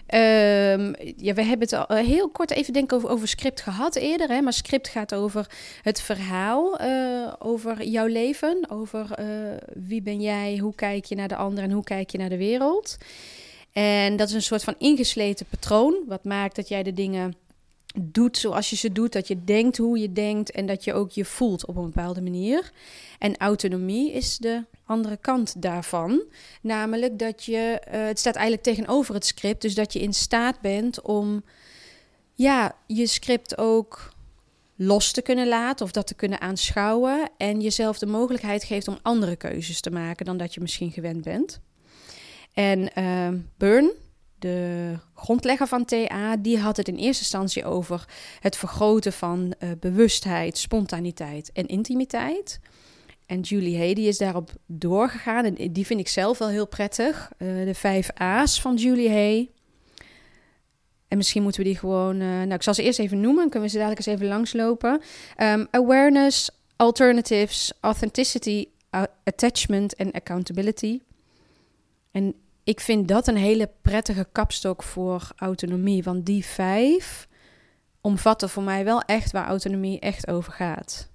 Ehm, 0.08 0.94
ja, 1.16 1.34
we 1.34 1.42
hebben 1.42 1.60
het 1.60 1.74
al 1.74 1.88
eh, 1.88 2.06
heel 2.06 2.30
kort 2.30 2.52
even 2.52 2.74
denken 2.74 3.10
over, 3.10 3.28
script 3.28 3.62
gehad 3.62 3.96
eerder. 3.96 4.30
Hè? 4.30 4.42
Maar 4.42 4.54
script 4.54 4.88
gaat 4.88 5.14
over 5.14 5.50
het 5.82 6.02
verhaal, 6.02 6.78
eh, 6.78 7.34
over 7.40 7.84
jouw 7.84 8.06
leven. 8.06 8.66
Over 8.70 9.12
eh, 9.12 9.26
wie 9.74 10.02
ben 10.02 10.22
jij, 10.22 10.58
hoe 10.58 10.76
kijk 10.76 11.06
je 11.06 11.16
naar 11.16 11.28
de 11.28 11.36
ander 11.36 11.64
en 11.64 11.72
hoe 11.72 11.84
kijk 11.84 12.10
je 12.10 12.18
naar 12.18 12.30
de 12.30 12.38
wereld. 12.38 12.98
En 13.72 14.16
dat 14.16 14.28
is 14.28 14.34
een 14.34 14.42
soort 14.42 14.64
van 14.64 14.76
ingesleten 14.78 15.46
patroon. 15.46 15.96
Wat 16.08 16.24
maakt 16.24 16.56
dat 16.56 16.68
jij 16.68 16.84
de 16.84 16.94
dingen 16.94 17.36
doet 18.02 18.38
zoals 18.38 18.70
je 18.70 18.76
ze 18.76 18.92
doet. 18.92 19.14
Dat 19.14 19.28
je 19.28 19.44
denkt 19.44 19.78
hoe 19.78 20.00
je 20.00 20.14
denkt 20.14 20.52
en 20.52 20.66
dat 20.66 20.84
je 20.84 20.94
ook 20.94 21.12
je 21.12 21.26
voelt 21.26 21.66
op 21.66 21.76
een 21.76 21.86
bepaalde 21.86 22.22
manier. 22.22 22.72
En 23.20 23.38
autonomie 23.38 24.12
is 24.12 24.38
de 24.38 24.64
andere 24.88 25.18
kant 25.18 25.62
daarvan. 25.62 26.24
Namelijk 26.62 27.20
dat 27.20 27.44
je, 27.44 27.80
eh, 27.80 28.06
het 28.06 28.20
staat 28.20 28.36
eigenlijk 28.36 28.66
tegenover 28.66 29.14
het 29.14 29.26
script, 29.26 29.62
dus 29.62 29.76
dat 29.76 29.94
je 29.94 30.00
in 30.00 30.14
staat 30.14 30.62
bent 30.62 31.02
om 31.02 31.44
ja, 32.34 32.76
je 32.88 33.08
script 33.08 33.58
ook 33.58 34.16
los 34.76 35.12
te 35.12 35.22
kunnen 35.22 35.48
laten 35.48 35.86
of 35.86 35.92
dat 35.92 36.08
te 36.08 36.14
kunnen 36.14 36.42
aanschouwen 36.42 37.30
en 37.38 37.62
jezelf 37.62 38.00
de 38.00 38.06
mogelijkheid 38.06 38.64
geeft 38.64 38.88
om 38.88 38.98
andere 39.02 39.36
keuzes 39.36 39.82
te 39.82 39.92
maken 39.92 40.26
dan 40.26 40.38
dat 40.38 40.54
je 40.54 40.62
misschien 40.62 40.92
gewend 40.92 41.24
bent. 41.24 41.60
En 42.54 42.94
eh, 42.94 43.30
Burn, 43.58 43.92
de 44.40 44.94
grondlegger 45.16 45.68
van 45.68 45.86
TA, 45.86 46.38
die 46.38 46.60
had 46.60 46.78
het 46.78 46.88
in 46.88 46.96
eerste 46.96 47.22
instantie 47.22 47.66
over 47.66 48.06
het 48.40 48.58
vergroten 48.58 49.14
van 49.14 49.54
eh, 49.60 49.70
bewustheid, 49.80 50.58
spontaniteit 50.58 51.52
en 51.54 51.66
intimiteit. 51.66 52.60
En 53.28 53.40
Julie 53.40 53.78
Hay 53.78 53.94
die 53.94 54.08
is 54.08 54.18
daarop 54.18 54.52
doorgegaan. 54.66 55.46
En 55.46 55.74
die 55.74 55.86
vind 55.86 56.00
ik 56.00 56.08
zelf 56.08 56.38
wel 56.38 56.50
heel 56.50 56.68
prettig. 56.68 57.32
Eh, 57.38 57.48
de 57.48 57.74
vijf 57.74 58.10
A's 58.14 58.62
van 58.62 58.76
Julie 58.76 59.10
Hay. 59.10 59.50
En 61.08 61.18
misschien 61.18 61.44
moeten 61.44 61.62
we 61.62 61.68
die 61.68 61.78
gewoon... 61.78 62.22
eh, 62.22 62.28
nou, 62.28 62.54
ik 62.54 62.64
zal 62.64 62.74
ze 62.74 62.84
eerst 62.84 63.00
even 63.00 63.20
noemen. 63.20 63.50
Kunnen 63.50 63.62
we 63.62 63.68
ze 63.68 63.78
dadelijk 63.78 64.08
eens 64.08 64.16
even 64.16 64.28
langslopen. 64.28 65.02
Ehm, 65.36 65.66
awareness, 65.72 66.50
alternatives, 66.76 67.74
authenticity, 67.80 68.66
attachment 69.24 69.96
en 69.96 70.12
accountability. 70.12 71.00
En 72.12 72.34
ik 72.64 72.80
vind 72.80 73.08
dat 73.08 73.28
een 73.28 73.38
hele 73.38 73.70
prettige 73.82 74.28
kapstok 74.32 74.84
voor 74.84 75.32
autonomie. 75.36 76.04
Want 76.04 76.26
die 76.26 76.46
vijf 76.46 77.28
omvatten 78.02 78.50
voor 78.50 78.64
mij 78.64 78.84
wel 78.84 79.02
echt 79.02 79.32
waar 79.32 79.48
autonomie 79.48 80.00
echt 80.00 80.28
over 80.28 80.54
gaat. 80.54 81.10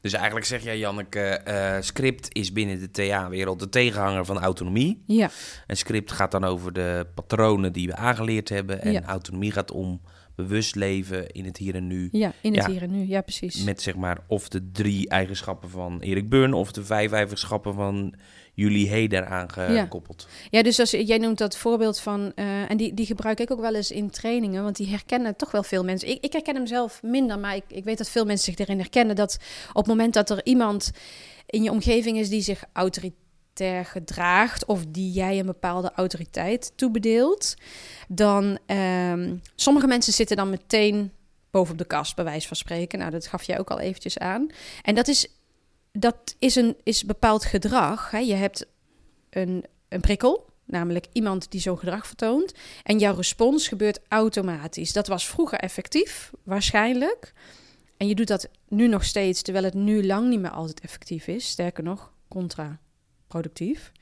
Dus 0.00 0.12
eigenlijk 0.12 0.46
zeg 0.46 0.62
jij, 0.62 0.78
Janneke, 0.78 1.20
eh, 1.20 1.76
script 1.80 2.34
is 2.34 2.52
binnen 2.52 2.78
de 2.78 2.90
TA-wereld 2.90 3.58
de 3.60 3.68
tegenhanger 3.68 4.24
van 4.24 4.38
autonomie. 4.40 5.02
Ja, 5.06 5.30
En 5.66 5.76
script 5.76 6.12
gaat 6.12 6.30
dan 6.30 6.44
over 6.44 6.72
de 6.72 7.06
patronen 7.14 7.72
die 7.72 7.86
we 7.86 7.96
aangeleerd 7.96 8.48
hebben. 8.48 8.82
En 8.82 8.92
Ja. 8.92 9.02
autonomie 9.04 9.52
gaat 9.52 9.70
om 9.70 10.00
bewust 10.36 10.74
leven 10.74 11.28
in 11.30 11.44
het 11.44 11.56
hier 11.56 11.74
en 11.74 11.86
nu. 11.86 12.08
ja 12.12 12.32
in 12.40 12.54
het 12.54 12.64
Ja. 12.64 12.70
hier 12.70 12.82
en 12.82 12.90
nu. 12.90 13.06
Ja, 13.06 13.20
precies. 13.20 13.64
Met 13.64 13.82
zeg 13.82 13.96
maar 13.96 14.18
of 14.26 14.48
de 14.48 14.70
drie 14.72 15.08
eigenschappen 15.08 15.70
van 15.70 16.00
Erik 16.00 16.28
Burn 16.28 16.52
of 16.52 16.72
de 16.72 16.84
vijf 16.84 17.12
eigenschappen 17.12 17.74
van 17.74 18.14
Julie 18.54 18.90
Hay 18.90 19.06
daaraan 19.06 19.50
gekoppeld. 19.52 20.28
Ja, 20.50 20.62
dus 20.62 20.80
als, 20.80 20.90
jij 20.90 21.18
noemt 21.18 21.38
dat 21.38 21.56
voorbeeld 21.56 22.00
van, 22.00 22.32
eh, 22.34 22.70
en 22.70 22.76
die, 22.76 22.94
die 22.94 23.06
gebruik 23.06 23.40
ik 23.40 23.50
ook 23.50 23.60
wel 23.60 23.74
eens 23.74 23.90
in 23.90 24.10
trainingen, 24.10 24.62
want 24.62 24.76
die 24.76 24.88
herkennen 24.88 25.36
toch 25.36 25.50
wel 25.50 25.62
veel 25.62 25.84
mensen. 25.84 26.08
Ik, 26.08 26.24
ik 26.24 26.32
herken 26.32 26.54
hem 26.54 26.66
zelf 26.66 27.02
minder, 27.02 27.38
maar 27.38 27.56
ik, 27.56 27.64
ik 27.68 27.84
weet 27.84 27.98
dat 27.98 28.08
veel 28.08 28.24
mensen 28.24 28.52
zich 28.52 28.66
erin 28.66 28.78
herkennen. 28.78 29.16
Dat 29.16 29.38
op 29.68 29.76
het 29.76 29.86
moment 29.86 30.14
dat 30.14 30.30
er 30.30 30.40
iemand 30.44 30.90
in 31.46 31.62
je 31.62 31.70
omgeving 31.70 32.18
is 32.18 32.28
die 32.28 32.42
zich 32.42 32.64
autoritair 32.72 33.84
gedraagt, 33.84 34.64
of 34.64 34.84
die 34.88 35.12
jij 35.12 35.38
een 35.38 35.46
bepaalde 35.46 35.92
autoriteit 35.94 36.72
toebedeelt, 36.76 37.54
dan 38.08 38.58
ehm, 38.66 39.36
sommige 39.54 39.86
mensen 39.86 40.12
zitten 40.12 40.36
dan 40.36 40.50
meteen 40.50 41.12
boven 41.50 41.72
op 41.72 41.78
de 41.78 41.84
kast, 41.84 42.16
bij 42.16 42.24
wijze 42.24 42.46
van 42.46 42.56
spreken. 42.56 42.98
Nou, 42.98 43.10
dat 43.10 43.26
gaf 43.26 43.42
jij 43.42 43.58
ook 43.58 43.70
al 43.70 43.80
eventjes 43.80 44.18
aan. 44.18 44.46
En 44.82 44.94
dat 44.94 45.08
is, 45.08 45.28
dat 45.92 46.34
is 46.38 46.54
een 46.54 46.76
is 46.82 47.04
bepaald 47.04 47.44
gedrag. 47.44 48.10
Hè? 48.10 48.18
Je 48.18 48.34
hebt 48.34 48.66
een, 49.30 49.64
een 49.88 50.00
prikkel, 50.00 50.46
namelijk 50.64 51.06
iemand 51.12 51.50
die 51.50 51.60
zo'n 51.60 51.78
gedrag 51.78 52.06
vertoont. 52.06 52.54
En 52.82 52.98
jouw 52.98 53.14
respons 53.14 53.68
gebeurt 53.68 54.00
automatisch. 54.08 54.92
Dat 54.92 55.06
was 55.06 55.28
vroeger 55.28 55.58
effectief, 55.58 56.30
waarschijnlijk. 56.42 57.32
En 57.96 58.08
je 58.08 58.14
doet 58.14 58.26
dat 58.26 58.48
nu 58.68 58.88
nog 58.88 59.04
steeds, 59.04 59.42
terwijl 59.42 59.64
het 59.64 59.74
nu 59.74 60.06
lang 60.06 60.28
niet 60.28 60.40
meer 60.40 60.50
altijd 60.50 60.80
effectief 60.80 61.26
is. 61.26 61.48
Sterker 61.48 61.84
nog, 61.84 62.12
contraproductief. 62.28 63.92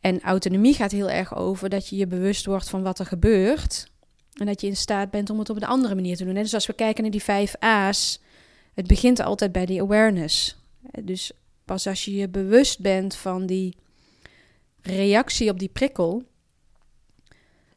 En 0.00 0.20
autonomie 0.20 0.74
gaat 0.74 0.90
heel 0.90 1.10
erg 1.10 1.36
over 1.36 1.68
dat 1.68 1.88
je 1.88 1.96
je 1.96 2.06
bewust 2.06 2.46
wordt 2.46 2.68
van 2.68 2.82
wat 2.82 2.98
er 2.98 3.06
gebeurt. 3.06 3.90
En 4.32 4.46
dat 4.46 4.60
je 4.60 4.66
in 4.66 4.76
staat 4.76 5.10
bent 5.10 5.30
om 5.30 5.38
het 5.38 5.50
op 5.50 5.56
een 5.56 5.64
andere 5.64 5.94
manier 5.94 6.16
te 6.16 6.24
doen. 6.24 6.34
Dus 6.34 6.54
als 6.54 6.66
we 6.66 6.72
kijken 6.72 7.02
naar 7.02 7.12
die 7.12 7.22
vijf 7.22 7.54
A's, 7.58 8.20
het 8.74 8.86
begint 8.86 9.20
altijd 9.20 9.52
bij 9.52 9.66
die 9.66 9.82
awareness. 9.82 10.56
Dus 11.02 11.32
pas 11.64 11.86
als 11.86 12.04
je 12.04 12.14
je 12.14 12.28
bewust 12.28 12.80
bent 12.80 13.14
van 13.14 13.46
die 13.46 13.76
reactie 14.80 15.50
op 15.50 15.58
die 15.58 15.68
prikkel, 15.68 16.22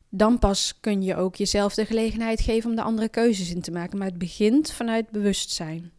dan 0.09 0.39
pas 0.39 0.79
kun 0.79 1.01
je 1.01 1.15
ook 1.15 1.35
jezelf 1.35 1.73
de 1.73 1.85
gelegenheid 1.85 2.41
geven 2.41 2.69
om 2.69 2.75
de 2.75 2.81
andere 2.81 3.09
keuzes 3.09 3.49
in 3.49 3.61
te 3.61 3.71
maken. 3.71 3.97
Maar 3.97 4.07
het 4.07 4.17
begint 4.17 4.71
vanuit 4.71 5.09
bewustzijn. 5.09 5.91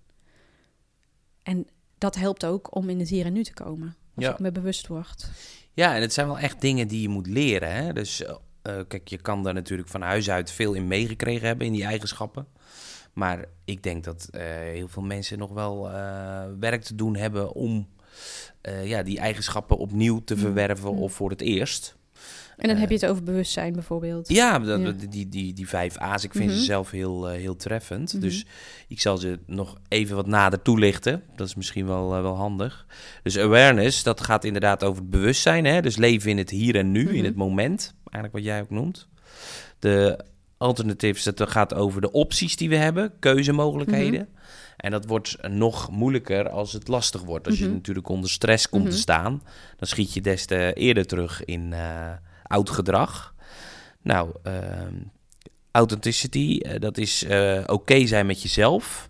En 1.42 1.66
dat 1.98 2.14
helpt 2.14 2.44
ook 2.44 2.74
om 2.74 2.88
in 2.88 2.98
het 2.98 3.08
hier 3.08 3.26
en 3.26 3.32
nu 3.32 3.44
te 3.44 3.52
komen. 3.52 3.96
Als 4.14 4.24
ja. 4.24 4.32
ik 4.32 4.38
me 4.38 4.52
bewust 4.52 4.86
word. 4.86 5.30
Ja, 5.72 5.94
en 5.94 6.00
het 6.00 6.12
zijn 6.12 6.26
wel 6.26 6.38
echt 6.38 6.60
dingen 6.60 6.88
die 6.88 7.00
je 7.00 7.08
moet 7.08 7.26
leren. 7.26 7.72
Hè? 7.72 7.92
Dus 7.92 8.20
uh, 8.20 8.80
kijk, 8.88 9.08
je 9.08 9.20
kan 9.20 9.42
daar 9.42 9.54
natuurlijk 9.54 9.88
van 9.88 10.02
huis 10.02 10.30
uit 10.30 10.50
veel 10.50 10.74
in 10.74 10.86
meegekregen 10.86 11.46
hebben 11.46 11.66
in 11.66 11.72
die 11.72 11.84
eigenschappen. 11.84 12.46
Maar 13.20 13.44
ik 13.64 13.82
denk 13.82 14.04
dat 14.04 14.28
uh, 14.32 14.40
heel 14.44 14.88
veel 14.88 15.02
mensen 15.02 15.38
nog 15.38 15.50
wel 15.50 15.90
uh, 15.90 16.42
werk 16.60 16.82
te 16.82 16.94
doen 16.94 17.16
hebben 17.16 17.52
om 17.52 17.88
ja, 18.84 19.02
die 19.02 19.18
eigenschappen 19.18 19.76
opnieuw 19.76 20.24
te 20.24 20.34
mm. 20.34 20.40
verwerven 20.40 20.94
mm. 20.94 21.02
of 21.02 21.12
voor 21.12 21.30
het 21.30 21.40
eerst. 21.40 21.96
En 22.56 22.68
dan 22.68 22.76
heb 22.76 22.88
je 22.88 22.94
het 22.94 23.06
over 23.06 23.22
bewustzijn 23.22 23.72
bijvoorbeeld. 23.72 24.28
Ja, 24.28 24.58
Die, 24.58 25.28
die, 25.28 25.52
die, 25.52 25.68
vijf 25.68 25.96
A's, 25.98 26.24
ik 26.24 26.32
vind 26.32 26.50
ze 26.50 26.56
mhm. 26.56 26.64
zelf 26.64 26.90
heel, 26.90 27.26
heel 27.26 27.56
treffend. 27.56 28.12
Mhm. 28.12 28.22
Dus 28.22 28.46
ik 28.88 29.00
zal 29.00 29.16
ze 29.16 29.38
nog 29.46 29.78
even 29.88 30.16
wat 30.16 30.26
nader 30.26 30.62
toelichten. 30.62 31.22
Dat 31.36 31.46
is 31.46 31.54
misschien 31.54 31.86
wel, 31.86 32.08
wel 32.08 32.36
handig. 32.36 32.86
Dus 33.22 33.38
awareness, 33.38 34.02
dat 34.02 34.20
gaat 34.20 34.44
inderdaad 34.44 34.84
over 34.84 35.02
het 35.02 35.10
bewustzijn. 35.10 35.64
Hè? 35.64 35.80
Dus 35.80 35.96
leven 35.96 36.30
in 36.30 36.38
het 36.38 36.50
hier 36.50 36.76
en 36.76 36.90
nu, 36.90 37.08
in 37.08 37.14
mhm. 37.14 37.24
het 37.24 37.36
moment. 37.36 37.94
Eigenlijk 38.04 38.32
wat 38.32 38.44
jij 38.44 38.60
ook 38.60 38.70
noemt. 38.70 39.08
De 39.78 40.24
alternatives, 40.60 41.22
dat 41.22 41.50
gaat 41.50 41.74
over 41.74 42.00
de 42.00 42.12
opties 42.12 42.56
die 42.56 42.68
we 42.68 42.76
hebben, 42.76 43.12
keuzemogelijkheden. 43.18 44.28
En 44.76 44.90
dat 44.90 45.06
wordt 45.06 45.48
nog 45.48 45.90
moeilijker 45.90 46.48
als 46.48 46.72
het 46.72 46.88
lastig 46.88 47.22
wordt. 47.22 47.46
Als 47.46 47.58
je 47.58 47.68
natuurlijk 47.68 48.08
onder 48.08 48.30
stress 48.30 48.68
komt 48.68 48.90
te 48.90 48.96
staan, 48.96 49.42
dan 49.76 49.88
schiet 49.88 50.12
je 50.12 50.20
des 50.20 50.46
te 50.46 50.72
eerder 50.72 51.06
terug 51.06 51.44
in, 51.44 51.70
uh, 51.72 52.12
oud 52.42 52.70
gedrag. 52.70 53.34
Nou, 54.02 54.30
uh, 54.46 54.52
authenticity, 55.70 56.60
uh, 56.62 56.72
dat 56.78 56.98
is 56.98 57.24
uh, 57.24 57.62
oké 57.66 58.06
zijn 58.06 58.26
met 58.26 58.42
jezelf. 58.42 59.08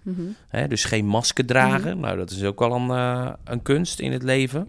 Hè, 0.49 0.69
dus 0.69 0.85
geen 0.85 1.07
masker 1.07 1.47
dragen. 1.47 2.01
Nou, 2.01 2.17
dat 2.17 2.31
is 2.31 2.45
ook 2.45 2.59
wel 2.59 2.73
een, 2.73 2.91
een 3.45 3.63
kunst 3.63 4.01
in 4.01 4.13
het 4.13 4.23
leven. 4.23 4.61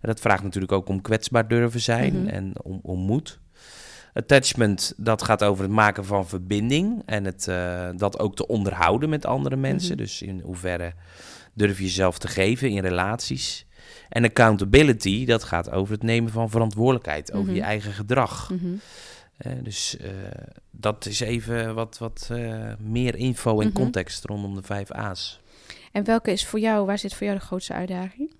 En 0.00 0.08
dat 0.08 0.20
vraagt 0.20 0.42
natuurlijk 0.42 0.72
ook 0.72 0.88
om 0.88 1.00
kwetsbaar 1.00 1.48
durven 1.48 1.80
zijn 1.80 2.30
en 2.30 2.52
om, 2.62 2.80
om 2.82 2.98
moed. 2.98 3.42
Attachment, 4.14 4.94
dat 4.96 5.22
gaat 5.22 5.44
over 5.44 5.64
het 5.64 5.72
maken 5.72 6.04
van 6.04 6.28
verbinding 6.28 7.02
en 7.06 7.24
het, 7.24 7.44
dat 7.98 8.18
ook 8.18 8.36
te 8.36 8.46
onderhouden 8.46 9.08
met 9.08 9.26
andere 9.26 9.56
mensen. 9.56 9.96
Dus 9.96 10.22
in 10.22 10.40
hoeverre 10.40 10.92
durf 11.52 11.78
je 11.78 11.84
jezelf 11.84 12.18
te 12.18 12.28
geven 12.28 12.70
in 12.70 12.82
relaties. 12.82 13.66
En 14.08 14.24
accountability, 14.24 15.24
dat 15.24 15.44
gaat 15.44 15.70
over 15.70 15.92
het 15.94 16.02
nemen 16.02 16.32
van 16.32 16.50
verantwoordelijkheid 16.50 17.32
over 17.32 17.52
je 17.52 17.60
mhm. 17.60 17.68
eigen 17.68 17.92
gedrag. 17.92 18.50
Mm 18.50 18.80
dus 19.62 19.96
uh, 20.00 20.08
dat 20.70 21.06
is 21.06 21.20
even 21.20 21.74
wat, 21.74 21.98
wat 21.98 22.30
meer 22.78 23.16
info 23.16 23.60
en 23.60 23.66
mhm. 23.66 23.76
context 23.76 24.24
rondom 24.24 24.54
de 24.54 24.62
vijf 24.62 24.90
A's. 24.90 25.40
En 25.92 26.04
welke 26.04 26.32
is 26.32 26.46
voor 26.46 26.58
jou, 26.58 26.86
waar 26.86 26.98
zit 26.98 27.14
voor 27.14 27.26
jou 27.26 27.38
de 27.38 27.44
grootste 27.44 27.72
uitdaging? 27.72 28.30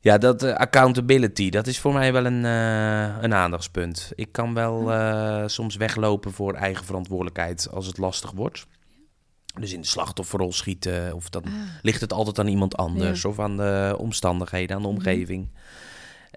Ja, 0.00 0.18
dat 0.18 0.42
uh, 0.42 0.54
accountability, 0.54 1.50
dat 1.50 1.66
is 1.66 1.78
voor 1.78 1.92
mij 1.92 2.12
wel 2.12 2.26
een, 2.26 2.44
een 3.24 3.34
aandachtspunt. 3.34 4.12
Ik 4.14 4.32
kan 4.32 4.54
wel 4.54 4.90
soms 5.48 5.76
weglopen 5.76 6.32
voor 6.32 6.54
eigen 6.54 6.84
verantwoordelijkheid 6.84 7.68
als 7.70 7.86
het 7.86 7.98
lastig 7.98 8.30
wordt. 8.30 8.66
Dus 9.60 9.72
in 9.72 9.80
de 9.80 9.86
slachtofferrol 9.86 10.52
schieten, 10.52 11.14
of 11.14 11.28
dan 11.28 11.44
ah. 11.44 11.52
ligt 11.82 12.00
het 12.00 12.12
altijd 12.12 12.38
aan 12.38 12.46
iemand 12.46 12.76
anders 12.76 13.24
of 13.24 13.38
aan 13.38 13.56
de 13.56 13.94
omstandigheden, 13.98 14.76
aan 14.76 14.82
de 14.82 14.88
mhm. 14.88 14.96
omgeving. 14.96 15.48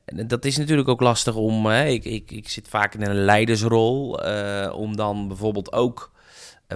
En 0.06 0.28
dat 0.28 0.46
is 0.46 0.58
natuurlijk 0.58 0.88
ook 0.88 1.02
lastig 1.02 1.36
om. 1.36 1.66
Hè, 1.66 1.86
ik, 1.86 2.06
ik, 2.06 2.32
ik 2.32 2.50
zit 2.50 2.68
vaak 2.68 2.94
in 2.94 3.02
een 3.02 3.24
leidersrol, 3.26 4.20
om 4.74 4.96
dan 4.96 5.28
bijvoorbeeld 5.28 5.74
ook 5.74 6.12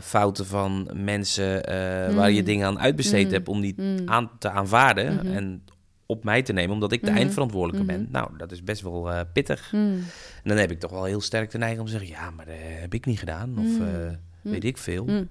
fouten 0.01 0.46
van 0.46 0.89
mensen 0.94 1.56
uh, 1.56 2.15
waar 2.15 2.32
je 2.32 2.36
mhm. 2.38 2.46
dingen 2.46 2.68
aan 2.68 2.80
uitbesteed 2.80 3.27
mm. 3.27 3.34
hebt, 3.34 3.48
om 3.48 3.62
die 3.62 3.74
mm. 3.77 4.10
aan 4.10 4.32
te 4.39 4.50
aanvaarden 4.50 5.20
-hmm. 5.20 5.36
en 5.36 5.63
op 6.05 6.24
mij 6.24 6.41
te 6.41 6.53
nemen, 6.53 6.74
omdat 6.74 6.91
ik 6.91 7.01
de 7.01 7.07
-hmm. 7.07 7.17
eindverantwoordelijke 7.17 7.85
ben. 7.85 8.07
Nou, 8.12 8.38
dat 8.38 8.51
is 8.51 8.63
best 8.63 8.81
wel 8.81 9.25
pittig. 9.33 9.74
En 9.74 10.03
dan 10.43 10.57
heb 10.57 10.71
ik 10.71 10.79
toch 10.79 10.91
wel 10.91 11.03
heel 11.03 11.21
sterk 11.21 11.51
de 11.51 11.57
neiging 11.57 11.81
om 11.81 11.88
te 11.88 11.91
zeggen: 11.91 12.09
ja, 12.09 12.29
maar 12.29 12.45
dat 12.45 12.55
heb 12.59 12.93
ik 12.93 13.05
niet 13.05 13.19
gedaan, 13.19 13.57
of 13.57 13.88
weet 14.41 14.63
ik 14.63 14.77
veel. 14.77 15.27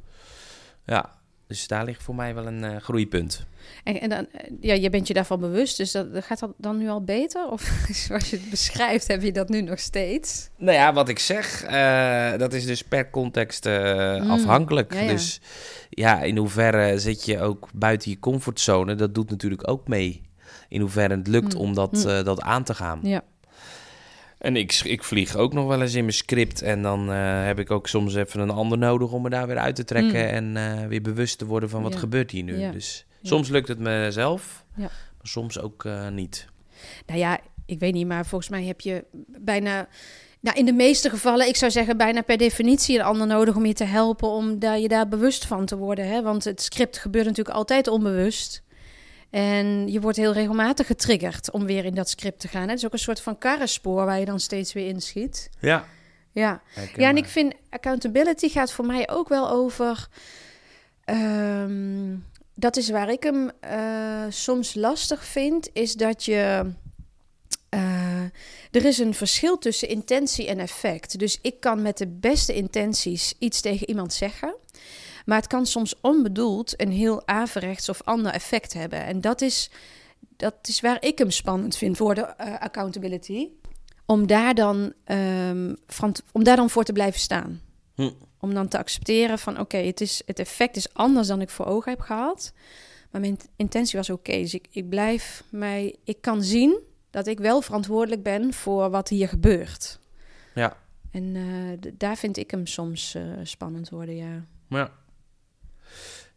Ja, 0.86 1.14
dus 1.46 1.66
daar 1.66 1.84
ligt 1.84 2.02
voor 2.02 2.14
mij 2.14 2.34
wel 2.34 2.46
een 2.46 2.62
uh, 2.62 2.76
groeipunt. 2.76 3.46
En, 3.84 4.00
en 4.00 4.08
dan, 4.08 4.26
eh, 4.32 4.50
ja, 4.60 4.74
je 4.74 4.90
bent 4.90 5.06
je 5.06 5.14
daarvan 5.14 5.40
bewust, 5.40 5.76
dus 5.76 5.92
dat, 5.92 6.06
gaat 6.12 6.38
dat 6.38 6.52
dan 6.56 6.78
nu 6.78 6.88
al 6.88 7.04
beter? 7.04 7.50
Of 7.50 7.62
zoals 8.06 8.30
je 8.30 8.36
het 8.36 8.50
beschrijft, 8.50 9.06
heb 9.06 9.22
je 9.22 9.32
dat 9.32 9.48
nu 9.48 9.60
nog 9.60 9.78
steeds? 9.78 10.48
Nou 10.56 10.76
ja, 10.76 10.92
wat 10.92 11.08
ik 11.08 11.18
zeg, 11.18 11.64
uh, 11.70 12.38
dat 12.38 12.52
is 12.52 12.66
dus 12.66 12.82
per 12.82 13.10
context 13.10 13.66
uh, 13.66 14.30
afhankelijk. 14.30 14.94
Ja, 14.94 15.00
ja. 15.00 15.08
Dus 15.08 15.40
ja, 15.90 16.22
in 16.22 16.36
hoeverre 16.36 16.98
zit 16.98 17.24
je 17.24 17.40
ook 17.40 17.68
buiten 17.74 18.10
je 18.10 18.18
comfortzone, 18.18 18.94
dat 18.94 19.14
doet 19.14 19.30
natuurlijk 19.30 19.68
ook 19.68 19.88
mee. 19.88 20.22
In 20.68 20.80
hoeverre 20.80 21.16
het 21.16 21.26
lukt 21.26 21.54
mm. 21.54 21.60
om 21.60 21.74
dat, 21.74 21.92
mm. 21.92 22.24
dat 22.24 22.40
aan 22.40 22.64
te 22.64 22.74
gaan. 22.74 23.00
Ja. 23.02 23.22
En 24.38 24.56
ik, 24.56 24.80
ik 24.84 25.04
vlieg 25.04 25.36
ook 25.36 25.52
nog 25.52 25.66
wel 25.66 25.82
eens 25.82 25.94
in 25.94 26.00
mijn 26.00 26.14
script. 26.14 26.62
En 26.62 26.82
dan 26.82 27.10
uh, 27.10 27.44
heb 27.44 27.58
ik 27.58 27.70
ook 27.70 27.88
soms 27.88 28.14
even 28.14 28.40
een 28.40 28.50
ander 28.50 28.78
nodig 28.78 29.12
om 29.12 29.22
me 29.22 29.30
daar 29.30 29.46
weer 29.46 29.58
uit 29.58 29.76
te 29.76 29.84
trekken. 29.84 30.20
Mm. 30.20 30.54
En 30.56 30.80
uh, 30.80 30.86
weer 30.86 31.02
bewust 31.02 31.38
te 31.38 31.46
worden 31.46 31.68
van 31.68 31.82
wat 31.82 31.92
ja. 31.92 31.98
gebeurt 31.98 32.30
hier 32.30 32.42
nu. 32.42 32.58
Ja. 32.58 32.70
Dus 32.70 33.06
ja. 33.20 33.28
soms 33.28 33.48
lukt 33.48 33.68
het 33.68 33.78
mezelf, 33.78 34.64
maar 34.74 34.90
soms 35.22 35.60
ook 35.60 35.84
uh, 35.84 36.08
niet. 36.08 36.46
Nou 37.06 37.18
ja, 37.18 37.38
ik 37.66 37.78
weet 37.78 37.92
niet, 37.92 38.06
maar 38.06 38.26
volgens 38.26 38.50
mij 38.50 38.64
heb 38.64 38.80
je 38.80 39.04
bijna... 39.26 39.88
Nou, 40.40 40.58
in 40.58 40.64
de 40.64 40.72
meeste 40.72 41.10
gevallen, 41.10 41.48
ik 41.48 41.56
zou 41.56 41.70
zeggen 41.70 41.96
bijna 41.96 42.20
per 42.20 42.36
definitie 42.36 42.98
een 42.98 43.04
ander 43.04 43.26
nodig 43.26 43.56
om 43.56 43.66
je 43.66 43.72
te 43.72 43.84
helpen 43.84 44.28
om 44.28 44.58
daar, 44.58 44.78
je 44.78 44.88
daar 44.88 45.08
bewust 45.08 45.46
van 45.46 45.64
te 45.64 45.76
worden. 45.76 46.08
Hè? 46.08 46.22
Want 46.22 46.44
het 46.44 46.62
script 46.62 46.98
gebeurt 46.98 47.26
natuurlijk 47.26 47.56
altijd 47.56 47.88
onbewust. 47.88 48.62
En 49.34 49.88
je 49.88 50.00
wordt 50.00 50.16
heel 50.16 50.32
regelmatig 50.32 50.86
getriggerd 50.86 51.50
om 51.50 51.64
weer 51.64 51.84
in 51.84 51.94
dat 51.94 52.08
script 52.08 52.40
te 52.40 52.48
gaan. 52.48 52.68
Het 52.68 52.78
is 52.78 52.84
ook 52.84 52.92
een 52.92 52.98
soort 52.98 53.20
van 53.20 53.38
karrenspoor 53.38 54.04
waar 54.04 54.18
je 54.18 54.24
dan 54.24 54.40
steeds 54.40 54.72
weer 54.72 54.86
inschiet. 54.86 55.50
Ja. 55.60 55.86
Ja, 56.30 56.62
ja 56.96 57.08
en 57.08 57.16
ik 57.16 57.24
vind 57.24 57.54
accountability 57.70 58.48
gaat 58.48 58.72
voor 58.72 58.86
mij 58.86 59.10
ook 59.10 59.28
wel 59.28 59.50
over. 59.50 60.08
Um, 61.04 62.24
dat 62.54 62.76
is 62.76 62.90
waar 62.90 63.10
ik 63.10 63.22
hem 63.22 63.50
uh, 63.64 64.24
soms 64.28 64.74
lastig 64.74 65.24
vind, 65.24 65.68
is 65.72 65.94
dat 65.94 66.24
je. 66.24 66.72
Uh, 67.70 68.22
er 68.70 68.84
is 68.84 68.98
een 68.98 69.14
verschil 69.14 69.58
tussen 69.58 69.88
intentie 69.88 70.48
en 70.48 70.58
effect. 70.58 71.18
Dus 71.18 71.38
ik 71.42 71.60
kan 71.60 71.82
met 71.82 71.98
de 71.98 72.08
beste 72.08 72.54
intenties 72.54 73.34
iets 73.38 73.60
tegen 73.60 73.88
iemand 73.88 74.12
zeggen. 74.12 74.54
Maar 75.24 75.36
het 75.36 75.46
kan 75.46 75.66
soms 75.66 75.94
onbedoeld 76.00 76.80
een 76.80 76.90
heel 76.90 77.26
averechts 77.26 77.88
of 77.88 78.02
ander 78.02 78.32
effect 78.32 78.72
hebben. 78.72 79.04
En 79.04 79.20
dat 79.20 79.40
is, 79.40 79.70
dat 80.36 80.54
is 80.62 80.80
waar 80.80 81.04
ik 81.04 81.18
hem 81.18 81.30
spannend 81.30 81.76
vind 81.76 81.96
voor 81.96 82.14
de 82.14 82.34
uh, 82.40 82.58
accountability. 82.58 83.48
Om 84.06 84.26
daar, 84.26 84.54
dan, 84.54 84.92
um, 85.06 85.76
van, 85.86 86.14
om 86.32 86.44
daar 86.44 86.56
dan 86.56 86.70
voor 86.70 86.84
te 86.84 86.92
blijven 86.92 87.20
staan. 87.20 87.60
Hm. 87.94 88.10
Om 88.38 88.54
dan 88.54 88.68
te 88.68 88.78
accepteren 88.78 89.38
van 89.38 89.52
oké, 89.52 89.62
okay, 89.62 89.86
het 89.86 89.98
het, 89.98 90.22
het 90.26 90.38
effect 90.38 90.76
is 90.76 90.94
anders 90.94 91.28
dan 91.28 91.40
ik 91.40 91.50
voor 91.50 91.66
ogen 91.66 91.90
heb 91.90 92.00
gehad. 92.00 92.52
Maar 93.10 93.20
mijn 93.20 93.38
intentie 93.56 93.98
was 93.98 94.10
oké. 94.10 94.30
Okay, 94.30 94.42
dus 94.42 94.54
ik, 94.54 94.66
ik 94.70 94.88
blijf 94.88 95.44
mij. 95.50 95.96
Ik 96.04 96.20
kan 96.20 96.42
zien 96.42 96.80
dat 97.10 97.26
ik 97.26 97.38
wel 97.38 97.60
verantwoordelijk 97.60 98.22
ben 98.22 98.52
voor 98.52 98.90
wat 98.90 99.08
hier 99.08 99.28
gebeurt. 99.28 99.98
Ja. 100.54 100.76
En 101.10 101.34
uh, 101.34 101.92
daar 101.94 102.16
vind 102.16 102.36
ik 102.36 102.50
hem 102.50 102.66
soms 102.66 103.14
uh, 103.14 103.22
spannend 103.42 103.88
worden, 103.88 104.16
ja. 104.16 104.44
Ja. 104.68 104.90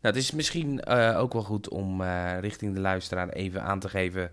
Nou, 0.01 0.15
het 0.15 0.23
is 0.23 0.31
misschien 0.31 0.81
uh, 0.87 1.19
ook 1.19 1.33
wel 1.33 1.43
goed 1.43 1.69
om 1.69 2.01
uh, 2.01 2.39
richting 2.39 2.73
de 2.73 2.79
luisteraar 2.79 3.29
even 3.29 3.63
aan 3.63 3.79
te 3.79 3.89
geven 3.89 4.31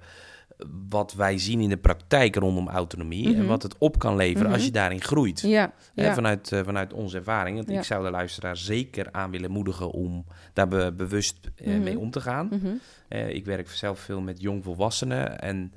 wat 0.89 1.13
wij 1.13 1.39
zien 1.39 1.61
in 1.61 1.69
de 1.69 1.77
praktijk 1.77 2.37
rondom 2.37 2.69
autonomie 2.69 3.27
mm 3.27 3.33
-hmm. 3.33 3.41
en 3.41 3.47
wat 3.47 3.63
het 3.63 3.79
op 3.79 3.99
kan 3.99 4.17
leveren 4.17 4.41
mm 4.41 4.47
-hmm. 4.47 4.55
als 4.55 4.65
je 4.65 4.71
daarin 4.71 5.03
groeit. 5.03 5.41
Ja, 5.41 5.73
ja. 5.95 6.15
Vanuit, 6.15 6.51
uh, 6.51 6.61
vanuit 6.65 6.93
onze 6.93 7.17
ervaring. 7.17 7.65
Ja. 7.67 7.79
Ik 7.79 7.85
zou 7.85 8.05
de 8.05 8.11
luisteraar 8.11 8.57
zeker 8.57 9.09
aan 9.13 9.31
willen 9.31 9.51
moedigen 9.51 9.91
om 9.91 10.25
daar 10.53 10.69
be 10.69 10.93
bewust 10.97 11.39
mm 11.65 11.73
-hmm. 11.73 11.83
mee 11.83 11.99
om 11.99 12.11
te 12.11 12.21
gaan. 12.21 12.81
ik 13.09 13.45
werk 13.45 13.71
zelf 13.71 13.99
veel 13.99 14.21
met 14.21 14.41
jongvolwassenen 14.41 15.41
en 15.41 15.73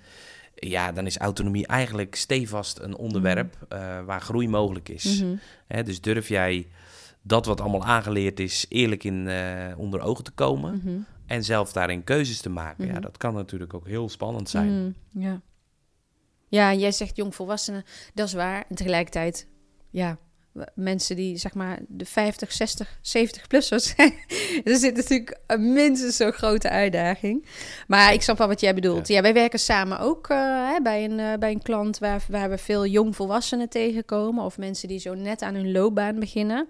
ja, 0.56 0.92
dan 0.92 1.06
is 1.06 1.18
autonomie 1.18 1.68
eigenlijk 1.68 2.16
stevast 2.16 2.80
een 2.80 2.96
onderwerp 2.96 3.58
waar 4.06 4.22
groei 4.22 4.48
mogelijk 4.48 4.90
is. 4.90 5.24
dus 5.68 6.02
durf 6.02 6.28
jij 6.28 6.68
dat 7.28 7.46
wat 7.46 7.62
allemaal 7.62 7.84
aangeleerd 7.86 8.40
is, 8.40 8.66
eerlijk 8.70 9.04
in 9.04 9.28
eh, 9.28 9.78
onder 9.78 10.02
ogen 10.02 10.24
te 10.24 10.32
komen. 10.32 10.82
Mhm. 10.84 10.98
En 11.26 11.44
zelf 11.44 11.72
daarin 11.72 12.04
keuzes 12.04 12.42
te 12.42 12.50
maken. 12.50 12.86
Ja, 12.86 12.92
Mhm. 12.92 13.02
dat 13.02 13.18
kan 13.18 13.34
natuurlijk 13.34 13.74
ook 13.74 13.88
heel 13.88 14.10
spannend 14.10 14.50
zijn. 14.50 14.82
Mhm, 15.12 15.22
ja. 15.24 15.42
ja, 16.48 16.74
jij 16.74 16.92
zegt 16.92 17.16
jongvolwassenen, 17.16 17.84
dat 18.14 18.28
is 18.28 18.34
waar. 18.34 18.66
En 18.70 18.76
tegelijkertijd, 18.76 19.48
ja, 19.90 20.18
mensen 20.74 21.16
die 21.16 21.38
zeg 21.38 21.54
maar 21.54 21.80
de 21.88 22.06
50, 22.06 22.52
60, 22.52 23.00
70 23.02 23.48
plussers 23.48 23.94
zijn. 23.96 24.14
er 24.64 24.76
zit 24.76 24.96
natuurlijk 24.96 25.40
een 25.48 25.74
minstens 25.74 26.16
zo'n 26.16 26.32
grote 26.32 26.70
uitdaging. 26.70 27.46
Maar 27.88 28.14
ik 28.14 28.22
snap 28.22 28.38
wel 28.38 28.48
wat 28.48 28.60
jij 28.60 28.74
bedoelt. 28.74 29.08
Ja, 29.08 29.22
wij 29.22 29.34
werken 29.34 29.60
samen 29.60 30.00
ook 30.00 30.30
eh, 30.30 30.38
hè, 30.70 30.82
bij, 30.82 31.04
een, 31.04 31.20
eh, 31.20 31.34
bij 31.40 31.52
een 31.52 31.62
klant 31.62 31.98
waar, 31.98 32.26
waar 32.30 32.50
we 32.50 32.58
veel 32.58 32.86
jongvolwassenen 32.86 33.70
tegenkomen. 33.70 34.44
Of 34.44 34.58
mensen 34.58 34.88
die 34.88 35.00
zo 35.00 35.14
net 35.14 35.42
aan 35.42 35.56
hun 35.56 35.72
loopbaan 35.72 36.20
beginnen. 36.20 36.68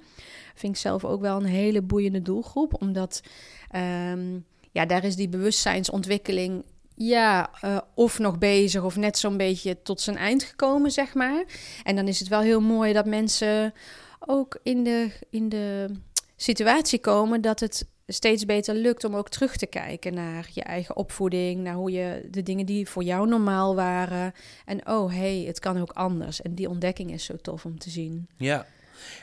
Vind 0.55 0.75
ik 0.75 0.81
zelf 0.81 1.05
ook 1.05 1.21
wel 1.21 1.37
een 1.37 1.45
hele 1.45 1.81
boeiende 1.81 2.21
doelgroep. 2.21 2.81
Omdat 2.81 3.21
ehm, 3.69 4.39
ja, 4.71 4.85
daar 4.85 5.03
is 5.03 5.15
die 5.15 5.29
bewustzijnsontwikkeling 5.29 6.63
ja, 6.97 7.49
eh, 7.61 7.77
of 7.93 8.19
nog 8.19 8.37
bezig 8.37 8.83
of 8.83 8.95
net 8.95 9.17
zo'n 9.17 9.37
beetje 9.37 9.81
tot 9.81 10.01
zijn 10.01 10.17
eind 10.17 10.43
gekomen, 10.43 10.91
zeg 10.91 11.13
maar. 11.13 11.45
En 11.83 11.95
dan 11.95 12.07
is 12.07 12.19
het 12.19 12.27
wel 12.27 12.41
heel 12.41 12.61
mooi 12.61 12.93
dat 12.93 13.05
mensen 13.05 13.73
ook 14.19 14.59
in 14.63 14.83
de, 14.83 15.09
in 15.29 15.49
de 15.49 15.89
situatie 16.35 16.99
komen 16.99 17.41
dat 17.41 17.59
het 17.59 17.87
steeds 18.07 18.45
beter 18.45 18.75
lukt 18.75 19.03
om 19.03 19.15
ook 19.15 19.29
terug 19.29 19.57
te 19.57 19.65
kijken 19.65 20.13
naar 20.13 20.49
je 20.53 20.63
eigen 20.63 20.95
opvoeding, 20.95 21.61
naar 21.61 21.73
hoe 21.75 21.91
je 21.91 22.27
de 22.31 22.43
dingen 22.43 22.65
die 22.65 22.89
voor 22.89 23.03
jou 23.03 23.27
normaal 23.27 23.75
waren. 23.75 24.33
En 24.65 24.87
oh, 24.89 25.11
hey, 25.13 25.43
het 25.47 25.59
kan 25.59 25.81
ook 25.81 25.91
anders. 25.91 26.41
En 26.41 26.55
die 26.55 26.69
ontdekking 26.69 27.11
is 27.11 27.23
zo 27.25 27.35
tof 27.41 27.65
om 27.65 27.79
te 27.79 27.89
zien. 27.89 28.27
Ja, 28.37 28.65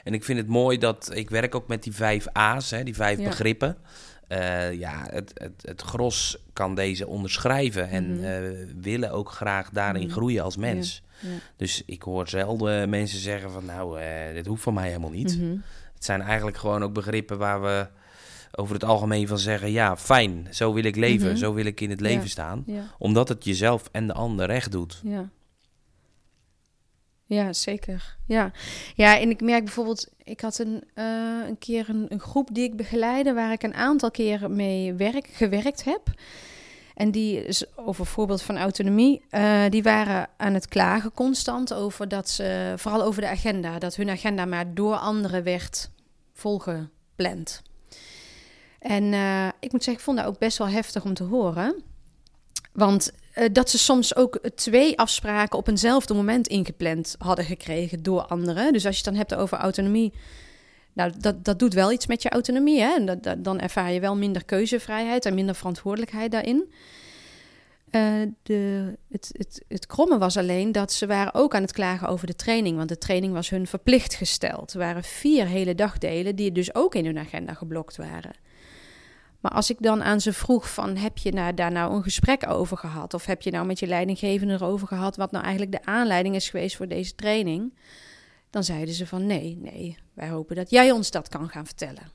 en 0.05 0.15
ik 0.15 0.25
vind 0.25 0.39
het 0.39 0.49
mooi 0.49 0.79
dat 0.79 1.11
ik 1.15 1.31
werk 1.31 1.55
ook 1.55 1.69
met 1.69 1.83
die 1.83 1.95
vijf 1.95 2.27
A's, 2.33 2.71
hè, 2.71 2.83
die 2.83 2.95
vijf 2.95 3.19
Ja. 3.19 3.25
begrippen. 3.25 3.77
Eh, 4.29 4.73
ja, 4.73 5.07
het, 5.11 5.31
het, 5.35 5.53
het 5.63 5.83
gros 5.83 6.37
kan 6.53 6.75
deze 6.75 7.07
onderschrijven 7.07 7.89
en 7.89 8.25
eh, 8.25 8.51
willen 8.81 9.11
ook 9.11 9.31
graag 9.31 9.71
daarin 9.71 10.03
Mhm. 10.03 10.13
groeien 10.13 10.43
als 10.43 10.57
mens. 10.57 11.03
Ja. 11.21 11.29
Dus 11.57 11.83
ik 11.87 12.03
hoor 12.03 12.29
zelden 12.29 12.89
mensen 12.89 13.19
zeggen 13.19 13.51
van 13.51 13.65
nou, 13.65 14.01
eh, 14.01 14.35
dit 14.35 14.47
hoeft 14.47 14.63
van 14.63 14.75
mij 14.75 14.87
helemaal 14.89 15.11
niet. 15.11 15.39
Mhm. 15.39 15.51
Het 15.95 16.05
zijn 16.05 16.21
eigenlijk 16.23 16.57
gewoon 16.57 16.83
ook 16.83 16.93
begrippen 16.93 17.39
waar 17.39 17.63
we 17.63 17.87
over 18.57 18.75
het 18.75 18.85
algemeen 18.85 19.29
van 19.29 19.39
zeggen, 19.39 19.71
ja, 19.71 19.97
fijn, 19.97 20.47
zo 20.51 20.73
wil 20.73 20.85
ik 20.85 20.97
leven, 20.97 21.29
Mhm. 21.29 21.37
zo 21.37 21.55
wil 21.55 21.65
ik 21.65 21.81
in 21.81 21.91
het 21.91 22.01
leven 22.01 22.23
Ja. 22.23 22.29
staan. 22.29 22.65
Omdat 22.99 23.29
het 23.29 23.45
jezelf 23.45 23.89
en 23.93 24.07
de 24.07 24.13
ander 24.13 24.47
recht 24.47 24.71
doet. 24.73 25.01
Ja. 25.05 25.29
Ja, 27.27 27.53
zeker. 27.53 28.17
Ja. 28.27 28.53
ja, 28.95 29.19
en 29.19 29.31
ik 29.31 29.41
merk 29.41 29.65
bijvoorbeeld, 29.65 30.09
ik 30.23 30.41
had 30.41 30.59
een, 30.59 30.85
eh, 30.95 31.05
een 31.47 31.59
keer 31.59 31.89
een, 31.89 32.07
een 32.09 32.21
groep 32.21 32.49
die 32.53 32.65
ik 32.65 32.77
begeleide, 32.77 33.33
waar 33.33 33.53
ik 33.53 33.63
een 33.63 33.75
aantal 33.75 34.11
keren 34.11 34.57
mee 34.57 34.95
werk, 34.95 35.27
gewerkt 35.27 35.85
heb. 35.85 36.03
En 36.95 37.11
die 37.11 37.45
is 37.47 37.77
over 37.77 38.07
voorbeeld 38.07 38.43
van 38.43 38.59
autonomie. 38.59 39.23
eh, 39.31 39.63
die 39.69 39.83
waren 39.83 40.29
aan 40.37 40.55
het 40.55 40.69
klagen 40.69 41.13
constant 41.13 41.73
over 41.75 42.09
dat 42.09 42.29
ze, 42.31 42.75
vooral 42.77 43.03
over 43.03 43.21
de 43.21 43.29
agenda, 43.29 43.79
dat 43.79 43.95
hun 43.97 44.11
agenda 44.11 44.45
maar 44.45 44.75
door 44.75 44.97
anderen 44.97 45.43
werd 45.43 45.91
volgepland. 46.33 47.63
En 48.79 49.13
eh, 49.13 49.47
ik 49.61 49.73
moet 49.73 49.85
zeggen, 49.85 49.93
ik 49.93 50.01
vond 50.01 50.17
dat 50.17 50.27
ook 50.27 50.39
best 50.39 50.59
wel 50.59 50.69
heftig 50.69 51.05
om 51.05 51.15
te 51.15 51.25
horen. 51.25 51.83
Want 52.73 53.13
eh, 53.35 53.49
dat 53.53 53.71
ze 53.71 53.79
soms 53.79 54.17
ook 54.17 54.39
twee 54.55 54.99
afspraken 54.99 55.59
op 55.59 55.69
eenzelfde 55.69 56.15
moment 56.15 56.47
ingepland 56.47 57.15
hadden 57.19 57.45
gekregen 57.45 58.03
door 58.03 58.23
anderen. 58.23 58.73
Dus 58.73 58.87
als 58.87 58.99
je 58.99 59.03
het 59.05 59.11
dan 59.11 59.21
hebt 59.21 59.35
over 59.35 59.59
autonomie. 59.59 60.13
Nou, 60.93 61.13
dat, 61.19 61.45
dat 61.45 61.59
doet 61.59 61.75
wel 61.75 61.93
iets 61.93 62.07
met 62.07 62.23
je 62.23 62.29
autonomie. 62.29 62.81
Hè? 62.81 62.95
En 62.95 63.07
dat, 63.07 63.45
dan 63.45 63.61
ervaar 63.61 63.93
je 63.93 64.01
wel 64.01 64.17
minder 64.17 64.45
keuzevrijheid 64.45 65.27
en 65.27 65.35
minder 65.35 65.55
verantwoordelijkheid 65.55 66.31
daarin. 66.31 66.73
Eh, 67.91 68.13
de, 68.43 68.93
het, 69.11 69.31
het, 69.33 69.65
het 69.69 69.87
kromme 69.87 70.19
was 70.19 70.37
alleen 70.37 70.73
dat 70.73 70.93
ze 70.93 71.07
waren 71.07 71.35
ook 71.35 71.55
aan 71.55 71.63
het 71.63 71.73
klagen 71.73 72.09
over 72.09 72.27
de 72.27 72.37
training. 72.37 72.77
Want 72.77 72.89
de 72.89 72.99
training 72.99 73.33
was 73.33 73.51
hun 73.51 73.67
verplicht 73.67 74.15
gesteld. 74.15 74.73
Er 74.73 74.79
waren 74.79 75.05
vier 75.05 75.47
hele 75.47 75.75
dagdelen 75.75 76.37
die 76.37 76.53
dus 76.53 76.75
ook 76.75 76.95
in 76.95 77.05
hun 77.05 77.19
agenda 77.19 77.55
geblokt 77.55 77.97
waren. 77.97 78.33
Maar 79.45 79.53
als 79.53 79.71
ik 79.71 79.77
dan 79.81 80.03
aan 80.03 80.21
ze 80.21 80.33
vroeg 80.33 80.73
van 80.73 80.97
heb 80.97 81.19
je 81.19 81.53
daar 81.55 81.73
nou 81.73 81.95
een 81.95 82.03
gesprek 82.03 82.51
over 82.51 82.77
gehad? 82.77 83.15
Of 83.15 83.27
heb 83.27 83.43
je 83.43 83.51
nou 83.51 83.67
met 83.67 83.79
je 83.79 83.87
leidinggevende 83.87 84.55
erover 84.55 84.87
gehad 84.87 85.17
wat 85.17 85.31
nou 85.31 85.43
eigenlijk 85.45 85.73
de 85.73 85.85
aanleiding 85.85 86.35
is 86.35 86.49
geweest 86.49 86.77
voor 86.77 86.89
deze 86.89 87.15
training? 87.15 87.75
Dan 88.51 88.65
zeiden 88.65 88.95
ze 88.95 89.07
van 89.07 89.27
nee, 89.27 89.59
nee, 89.61 89.99
wij 90.15 90.29
hopen 90.29 90.57
dat 90.57 90.71
jij 90.71 90.91
ons 90.91 91.11
dat 91.11 91.29
kan 91.29 91.49
gaan 91.49 91.67
vertellen. 91.67 92.11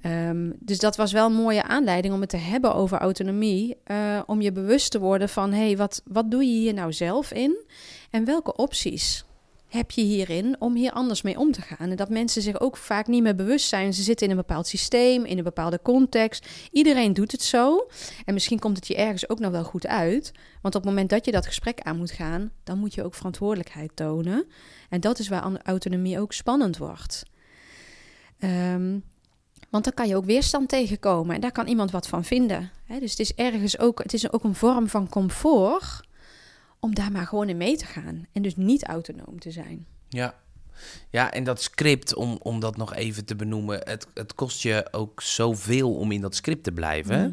Ehm, 0.00 0.50
dus 0.58 0.78
dat 0.78 0.96
was 0.96 1.12
wel 1.12 1.26
een 1.26 1.32
mooie 1.32 1.62
aanleiding 1.62 2.14
om 2.14 2.20
het 2.20 2.30
te 2.30 2.36
hebben 2.36 2.74
over 2.74 2.98
autonomie. 2.98 3.76
eh, 3.84 4.20
om 4.26 4.40
je 4.40 4.52
bewust 4.52 4.90
te 4.90 4.98
worden 4.98 5.28
van 5.28 5.52
hé, 5.52 5.66
hey, 5.66 5.76
wat, 5.76 6.02
wat 6.04 6.30
doe 6.30 6.44
je 6.44 6.58
hier 6.58 6.74
nou 6.74 6.92
zelf 6.92 7.32
in? 7.32 7.64
En 8.10 8.24
welke 8.24 8.56
opties 8.56 9.24
heb 9.74 9.90
je 9.90 10.02
hierin 10.02 10.56
om 10.58 10.74
hier 10.74 10.92
anders 10.92 11.22
mee 11.22 11.38
om 11.38 11.52
te 11.52 11.62
gaan? 11.62 11.90
En 11.90 11.96
dat 11.96 12.08
mensen 12.08 12.42
zich 12.42 12.60
ook 12.60 12.76
vaak 12.76 13.06
niet 13.06 13.22
meer 13.22 13.34
bewust 13.34 13.68
zijn. 13.68 13.94
Ze 13.94 14.02
zitten 14.02 14.26
in 14.26 14.32
een 14.32 14.38
bepaald 14.46 14.66
systeem, 14.66 15.24
in 15.24 15.38
een 15.38 15.44
bepaalde 15.44 15.80
context. 15.82 16.48
Iedereen 16.70 17.12
doet 17.12 17.32
het 17.32 17.42
zo. 17.42 17.86
En 18.24 18.34
misschien 18.34 18.58
komt 18.58 18.76
het 18.76 18.86
je 18.86 18.96
ergens 18.96 19.28
ook 19.28 19.38
nog 19.38 19.50
wel 19.50 19.64
goed 19.64 19.86
uit. 19.86 20.32
Want 20.62 20.74
op 20.74 20.80
het 20.82 20.90
moment 20.90 21.10
dat 21.10 21.24
je 21.24 21.32
dat 21.32 21.46
gesprek 21.46 21.80
aan 21.80 21.96
moet 21.96 22.10
gaan, 22.10 22.50
dan 22.64 22.78
moet 22.78 22.94
je 22.94 23.04
ook 23.04 23.14
verantwoordelijkheid 23.14 23.90
tonen. 23.94 24.46
En 24.88 25.00
dat 25.00 25.18
is 25.18 25.28
waar 25.28 25.60
autonomie 25.62 26.20
ook 26.20 26.32
spannend 26.32 26.76
wordt. 26.76 27.22
Ehm, 28.38 28.98
want 29.70 29.84
dan 29.84 29.94
kan 29.94 30.08
je 30.08 30.16
ook 30.16 30.24
weerstand 30.24 30.68
tegenkomen 30.68 31.34
en 31.34 31.40
daar 31.40 31.52
kan 31.52 31.66
iemand 31.66 31.90
wat 31.90 32.08
van 32.08 32.24
vinden. 32.24 32.70
Dus 33.00 33.10
het 33.10 33.20
is 33.20 33.34
ergens 33.34 33.78
ook, 33.78 34.02
het 34.02 34.12
is 34.12 34.32
ook 34.32 34.44
een 34.44 34.54
vorm 34.54 34.88
van 34.88 35.08
comfort 35.08 36.00
om 36.84 36.94
daar 36.94 37.12
maar 37.12 37.26
gewoon 37.26 37.48
in 37.48 37.56
mee 37.56 37.76
te 37.76 37.86
gaan. 37.86 38.26
En 38.32 38.42
dus 38.42 38.56
niet 38.56 38.84
autonoom 38.84 39.38
te 39.38 39.50
zijn. 39.50 39.86
Ja. 40.08 40.34
Ja, 41.10 41.32
en 41.32 41.44
dat 41.44 41.62
script, 41.62 42.14
om, 42.14 42.38
om 42.42 42.60
dat 42.60 42.76
nog 42.76 42.94
even 42.94 43.24
te 43.24 43.36
benoemen, 43.36 43.80
het, 43.84 44.06
het 44.14 44.34
kost 44.34 44.62
je 44.62 44.88
ook 44.90 45.22
zoveel 45.22 45.94
om 45.94 46.12
in 46.12 46.20
dat 46.20 46.34
script 46.34 46.64
te 46.64 46.72
blijven. 46.72 47.20
Mhm. 47.20 47.32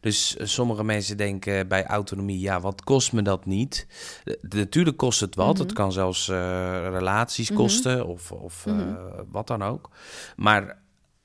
Dus 0.00 0.36
eh, 0.36 0.46
sommige 0.46 0.84
mensen 0.84 1.16
denken 1.16 1.68
bij 1.68 1.86
autonomie, 1.86 2.40
ja, 2.40 2.60
wat 2.60 2.82
kost 2.84 3.12
me 3.12 3.22
dat 3.22 3.46
niet? 3.46 3.86
Natuurlijk 4.40 4.96
kost 4.96 5.20
het 5.20 5.34
wat. 5.34 5.52
Mhm. 5.54 5.62
Het 5.62 5.72
kan 5.72 5.92
zelfs 5.92 6.28
eh, 6.28 6.36
relaties 6.90 7.50
Mhm. 7.50 7.58
kosten 7.58 8.06
of, 8.06 8.32
of 8.32 8.66
eh, 8.66 8.72
Mhm. 8.74 8.94
wat 9.30 9.46
dan 9.46 9.62
ook. 9.62 9.90
Maar 10.36 10.78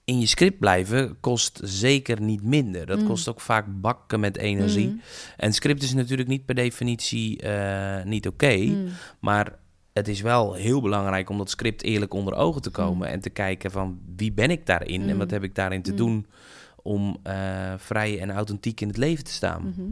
in 0.05 0.19
je 0.19 0.25
script 0.25 0.59
blijven 0.59 1.19
kost 1.19 1.59
zeker 1.63 2.21
niet 2.21 2.43
minder. 2.43 2.85
Dat 2.85 2.97
Mhm. 2.97 3.07
kost 3.07 3.27
ook 3.29 3.41
vaak 3.41 3.65
bakken 3.81 4.19
met 4.19 4.37
energie. 4.37 4.87
Mhm. 4.87 4.97
En 5.37 5.53
script 5.53 5.83
is 5.83 5.93
natuurlijk 5.93 6.29
niet 6.29 6.45
per 6.45 6.55
definitie 6.55 7.41
eh, 7.41 8.03
niet 8.05 8.27
oké. 8.27 8.55
Mhm. 8.55 8.87
Maar 9.19 9.59
het 9.93 10.07
is 10.07 10.21
wel 10.21 10.53
heel 10.53 10.81
belangrijk 10.81 11.29
om 11.29 11.37
dat 11.37 11.49
script 11.49 11.83
eerlijk 11.83 12.13
onder 12.13 12.33
ogen 12.35 12.61
te 12.61 12.69
komen. 12.69 13.07
En 13.07 13.19
te 13.19 13.29
kijken 13.29 13.71
van 13.71 13.99
wie 14.15 14.31
ben 14.31 14.49
ik 14.51 14.65
daarin 14.65 15.01
en 15.01 15.11
Mm. 15.13 15.17
wat 15.17 15.31
heb 15.31 15.43
ik 15.43 15.55
daarin 15.55 15.81
te 15.81 15.91
Mm. 15.91 15.97
doen 15.97 16.25
om 16.81 17.17
eh, 17.23 17.73
vrij 17.77 18.19
en 18.19 18.31
authentiek 18.31 18.81
in 18.81 18.87
het 18.87 18.97
leven 18.97 19.23
te 19.23 19.31
staan. 19.31 19.61
Mhm. 19.67 19.89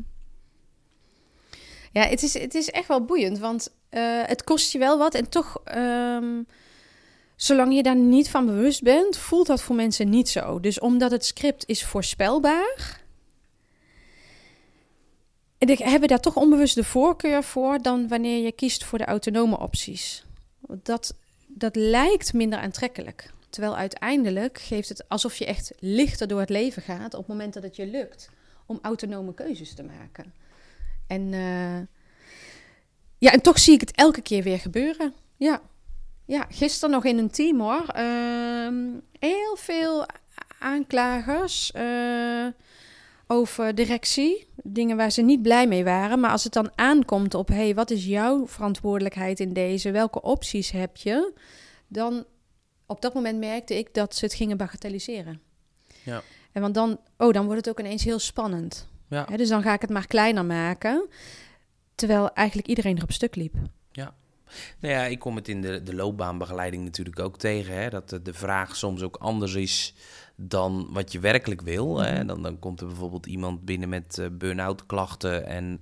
Ja, 1.92 2.04
het 2.08 2.24
is, 2.24 2.34
het 2.34 2.54
is 2.56 2.70
echt 2.70 2.88
wel 2.88 3.06
boeiend, 3.06 3.40
want 3.40 3.70
eh, 3.90 4.22
het 4.26 4.44
kost 4.44 4.72
je 4.72 4.78
wel 4.80 4.98
wat. 4.98 5.16
En 5.16 5.30
toch, 5.30 5.58
ehm, 5.64 6.26
zolang 7.44 7.76
je 7.76 7.84
daar 7.84 7.96
niet 7.96 8.30
van 8.30 8.46
bewust 8.46 8.82
bent, 8.82 9.18
voelt 9.18 9.48
dat 9.48 9.62
voor 9.62 9.76
mensen 9.76 10.10
niet 10.10 10.30
zo. 10.30 10.60
Dus 10.60 10.80
omdat 10.80 11.12
het 11.12 11.26
script 11.26 11.64
is 11.68 11.86
voorspelbaar, 11.86 13.02
hebben 15.58 16.08
daar 16.08 16.20
toch 16.20 16.36
onbewust 16.36 16.76
de 16.76 16.84
voorkeur 16.84 17.44
voor 17.44 17.82
dan 17.82 18.08
wanneer 18.08 18.44
je 18.44 18.52
kiest 18.52 18.84
voor 18.84 18.98
de 18.98 19.06
autonome 19.06 19.60
opties. 19.60 20.26
Dat, 20.84 21.16
dat 21.48 21.76
lijkt 21.76 22.34
minder 22.34 22.60
aantrekkelijk. 22.60 23.34
Terwijl 23.50 23.78
uiteindelijk 23.78 24.60
geeft 24.60 24.90
het 24.90 25.10
alsof 25.10 25.36
je 25.36 25.46
echt 25.46 25.72
lichter 25.80 26.28
door 26.28 26.40
het 26.40 26.50
leven 26.50 26.82
gaat 26.82 27.14
op 27.14 27.20
het 27.20 27.28
moment 27.28 27.54
dat 27.54 27.64
het 27.64 27.76
je 27.76 27.86
lukt 27.88 28.30
om 28.66 28.80
autonome 28.82 29.34
keuzes 29.34 29.74
te 29.74 29.84
maken. 29.84 30.34
En, 31.08 31.34
eh, 31.34 31.80
ja, 33.18 33.32
en 33.32 33.42
toch 33.42 33.60
zie 33.60 33.74
ik 33.74 33.80
het 33.80 33.92
elke 33.92 34.22
keer 34.22 34.44
weer 34.44 34.60
gebeuren. 34.60 35.14
Ja, 35.38 35.62
ja 36.32 36.46
gisteren 36.50 36.90
nog 36.90 37.06
in 37.06 37.18
een 37.18 37.30
team 37.30 37.60
hoor. 37.60 37.86
Ehm, 37.88 38.76
heel 39.20 39.56
veel 39.56 40.06
aanklagers 40.60 41.72
eh, 41.72 42.48
over 43.28 43.76
directie. 43.76 44.48
Dingen 44.64 44.98
waar 44.98 45.12
ze 45.12 45.22
niet 45.22 45.42
blij 45.42 45.68
mee 45.68 45.84
waren. 45.84 46.20
Maar 46.20 46.32
als 46.32 46.44
het 46.44 46.54
dan 46.54 46.72
aankomt 46.76 47.34
op... 47.34 47.48
hey, 47.48 47.76
wat 47.76 47.92
is 47.92 48.06
jouw 48.06 48.48
verantwoordelijkheid 48.48 49.40
in 49.40 49.54
deze? 49.54 49.92
Welke 49.92 50.22
opties 50.22 50.72
heb 50.72 50.98
je? 50.98 51.34
Dan 51.88 52.26
op 52.86 53.02
dat 53.02 53.14
moment 53.14 53.40
merkte 53.40 53.78
ik 53.78 53.94
dat 53.94 54.16
ze 54.16 54.26
het 54.26 54.34
gingen 54.34 54.58
bagatelliseren. 54.58 55.42
Ja. 56.04 56.22
En 56.52 56.62
want 56.62 56.74
dan, 56.74 57.00
oh, 57.18 57.34
dan 57.34 57.46
wordt 57.46 57.66
het 57.66 57.70
ook 57.70 57.86
ineens 57.86 58.04
heel 58.04 58.20
spannend. 58.20 58.88
Ja. 59.08 59.26
Dus 59.26 59.50
dan 59.50 59.62
ga 59.62 59.74
ik 59.74 59.82
het 59.82 59.90
maar 59.90 60.08
kleiner 60.08 60.46
maken. 60.46 61.08
Terwijl 61.96 62.34
eigenlijk 62.34 62.68
iedereen 62.68 62.98
er 62.98 63.04
op 63.04 63.12
stuk 63.12 63.36
liep. 63.36 63.56
Nou 64.80 64.94
ja, 64.94 65.04
ik 65.04 65.20
kom 65.20 65.36
het 65.36 65.48
in 65.48 65.62
de, 65.62 65.84
de 65.84 65.96
loopbaanbegeleiding 65.96 66.84
natuurlijk 66.84 67.20
ook 67.20 67.38
tegen. 67.38 67.74
Hè, 67.82 67.90
dat 67.90 68.10
de, 68.10 68.34
vraag 68.34 68.76
soms 68.76 69.02
ook 69.02 69.16
anders 69.16 69.54
is 69.54 69.94
dan 70.36 70.88
wat 70.92 71.12
je 71.12 71.20
werkelijk 71.20 71.62
wil. 71.62 72.00
Hè. 72.00 72.14
Mhm. 72.18 72.28
Dan, 72.28 72.42
dan 72.44 72.60
komt 72.60 72.82
er 72.82 72.88
bijvoorbeeld 72.88 73.26
iemand 73.26 73.66
binnen 73.66 73.90
met 73.90 74.18
eh, 74.18 74.26
burn-out 74.32 74.86
klachten. 74.86 75.46
En 75.46 75.78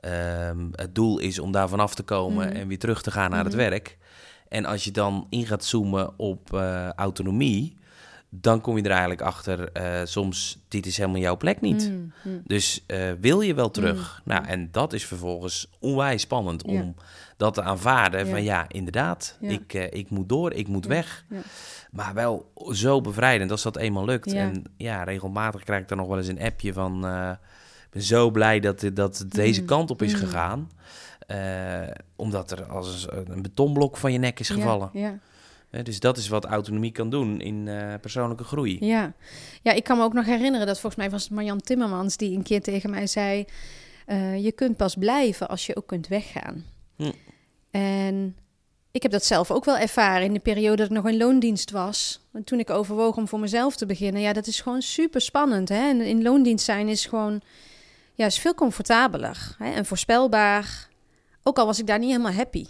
ehm, 0.00 0.66
het 0.72 0.94
doel 0.94 1.18
is 1.18 1.38
om 1.38 1.52
daar 1.52 1.68
vanaf 1.68 1.94
te 1.94 2.02
komen 2.02 2.46
Mhm. 2.48 2.56
en 2.56 2.68
weer 2.68 2.78
terug 2.78 3.02
te 3.02 3.10
gaan 3.10 3.30
naar 3.30 3.44
het 3.44 3.54
Mhm. 3.54 3.62
werk. 3.62 3.98
En 4.48 4.64
als 4.64 4.84
je 4.84 4.90
dan 4.90 5.26
in 5.30 5.46
gaat 5.46 5.64
zoomen 5.64 6.18
op 6.18 6.54
eh, 6.54 6.88
autonomie, 6.88 7.76
dan 8.34 8.60
kom 8.60 8.76
je 8.76 8.82
er 8.82 8.90
eigenlijk 8.90 9.20
achter, 9.20 9.72
eh, 9.72 10.00
soms, 10.04 10.58
dit 10.68 10.86
is 10.86 10.96
helemaal 10.96 11.20
jouw 11.20 11.36
plek 11.36 11.60
niet. 11.60 11.90
Mm, 11.90 12.12
mm. 12.24 12.42
Dus 12.44 12.84
eh, 12.86 13.10
wil 13.20 13.40
je 13.40 13.54
wel 13.54 13.70
terug? 13.70 14.22
Mm. 14.24 14.32
Nou, 14.32 14.46
en 14.46 14.68
dat 14.70 14.92
is 14.92 15.06
vervolgens 15.06 15.70
onwijs 15.78 16.22
spannend 16.22 16.62
om 16.62 16.94
dat 17.36 17.54
te 17.54 17.62
aanvaarden. 17.62 18.24
Ja. 18.24 18.30
Van 18.30 18.42
ja, 18.42 18.64
inderdaad, 18.68 19.36
Ja. 19.40 19.48
Ik, 19.48 19.74
eh, 19.74 19.86
ik 19.90 20.10
moet 20.10 20.28
door, 20.28 20.52
ik 20.52 20.68
moet 20.68 20.86
weg. 20.86 21.24
Maar 21.90 22.14
wel 22.14 22.52
zo 22.70 23.00
bevrijdend 23.00 23.50
als 23.50 23.62
dat 23.62 23.76
eenmaal 23.76 24.04
lukt. 24.04 24.32
En 24.32 24.64
ja, 24.76 25.02
regelmatig 25.04 25.64
krijg 25.64 25.82
ik 25.82 25.88
dan 25.88 25.98
nog 25.98 26.06
wel 26.06 26.18
eens 26.18 26.28
een 26.28 26.40
appje 26.42 26.72
van... 26.72 26.96
ik 27.84 27.90
ben 27.90 28.02
zo 28.02 28.30
blij 28.30 28.60
dat, 28.60 28.90
dat 28.94 29.18
het 29.18 29.30
deze 29.30 29.64
kant 29.64 29.90
op 29.90 30.02
is 30.02 30.14
gegaan. 30.14 30.70
Omdat 32.16 32.50
er 32.50 32.64
als 32.64 33.06
een, 33.10 33.42
betonblok 33.42 33.96
van 33.96 34.12
je 34.12 34.18
nek 34.18 34.40
is 34.40 34.50
gevallen. 34.50 34.90
Ja, 34.92 35.18
dus 35.82 36.00
dat 36.00 36.16
is 36.16 36.28
wat 36.28 36.44
autonomie 36.44 36.92
kan 36.92 37.10
doen 37.10 37.40
in 37.40 37.68
eh, 37.68 37.94
persoonlijke 38.00 38.44
groei. 38.44 38.76
Ja. 38.80 39.12
ja, 39.62 39.72
ik 39.72 39.84
kan 39.84 39.98
me 39.98 40.04
ook 40.04 40.12
nog 40.12 40.24
herinneren 40.24 40.66
dat 40.66 40.80
volgens 40.80 41.02
mij 41.02 41.10
was 41.10 41.22
het 41.22 41.32
Marjan 41.32 41.60
Timmermans 41.60 42.16
die 42.16 42.36
een 42.36 42.42
keer 42.42 42.62
tegen 42.62 42.90
mij 42.90 43.06
zei: 43.06 43.44
eh, 44.06 44.44
Je 44.44 44.52
kunt 44.52 44.76
pas 44.76 44.94
blijven 44.94 45.48
als 45.48 45.66
je 45.66 45.76
ook 45.76 45.86
kunt 45.86 46.08
weggaan. 46.08 46.64
Hm. 46.96 47.12
En 47.70 48.36
ik 48.90 49.02
heb 49.02 49.12
dat 49.12 49.24
zelf 49.24 49.50
ook 49.50 49.64
wel 49.64 49.76
ervaren 49.76 50.26
in 50.26 50.32
de 50.32 50.40
periode 50.40 50.76
dat 50.76 50.86
ik 50.86 50.92
nog 50.92 51.08
in 51.08 51.16
loondienst 51.16 51.70
was. 51.70 52.20
En 52.32 52.44
toen 52.44 52.58
ik 52.58 52.70
overwoog 52.70 53.16
om 53.16 53.28
voor 53.28 53.40
mezelf 53.40 53.76
te 53.76 53.86
beginnen, 53.86 54.20
ja, 54.20 54.32
dat 54.32 54.46
is 54.46 54.60
gewoon 54.60 54.82
super 54.82 55.20
spannend. 55.20 55.68
Hè? 55.68 55.88
En 55.88 56.00
in 56.00 56.22
loondienst 56.22 56.64
zijn 56.64 56.88
is 56.88 57.06
gewoon, 57.06 57.40
ja, 58.14 58.26
is 58.26 58.38
veel 58.38 58.54
comfortabeler 58.54 59.54
hè? 59.58 59.72
en 59.72 59.86
voorspelbaar. 59.86 60.88
Ook 61.42 61.58
al 61.58 61.66
was 61.66 61.78
ik 61.78 61.86
daar 61.86 61.98
niet 61.98 62.10
helemaal 62.10 62.32
happy. 62.32 62.66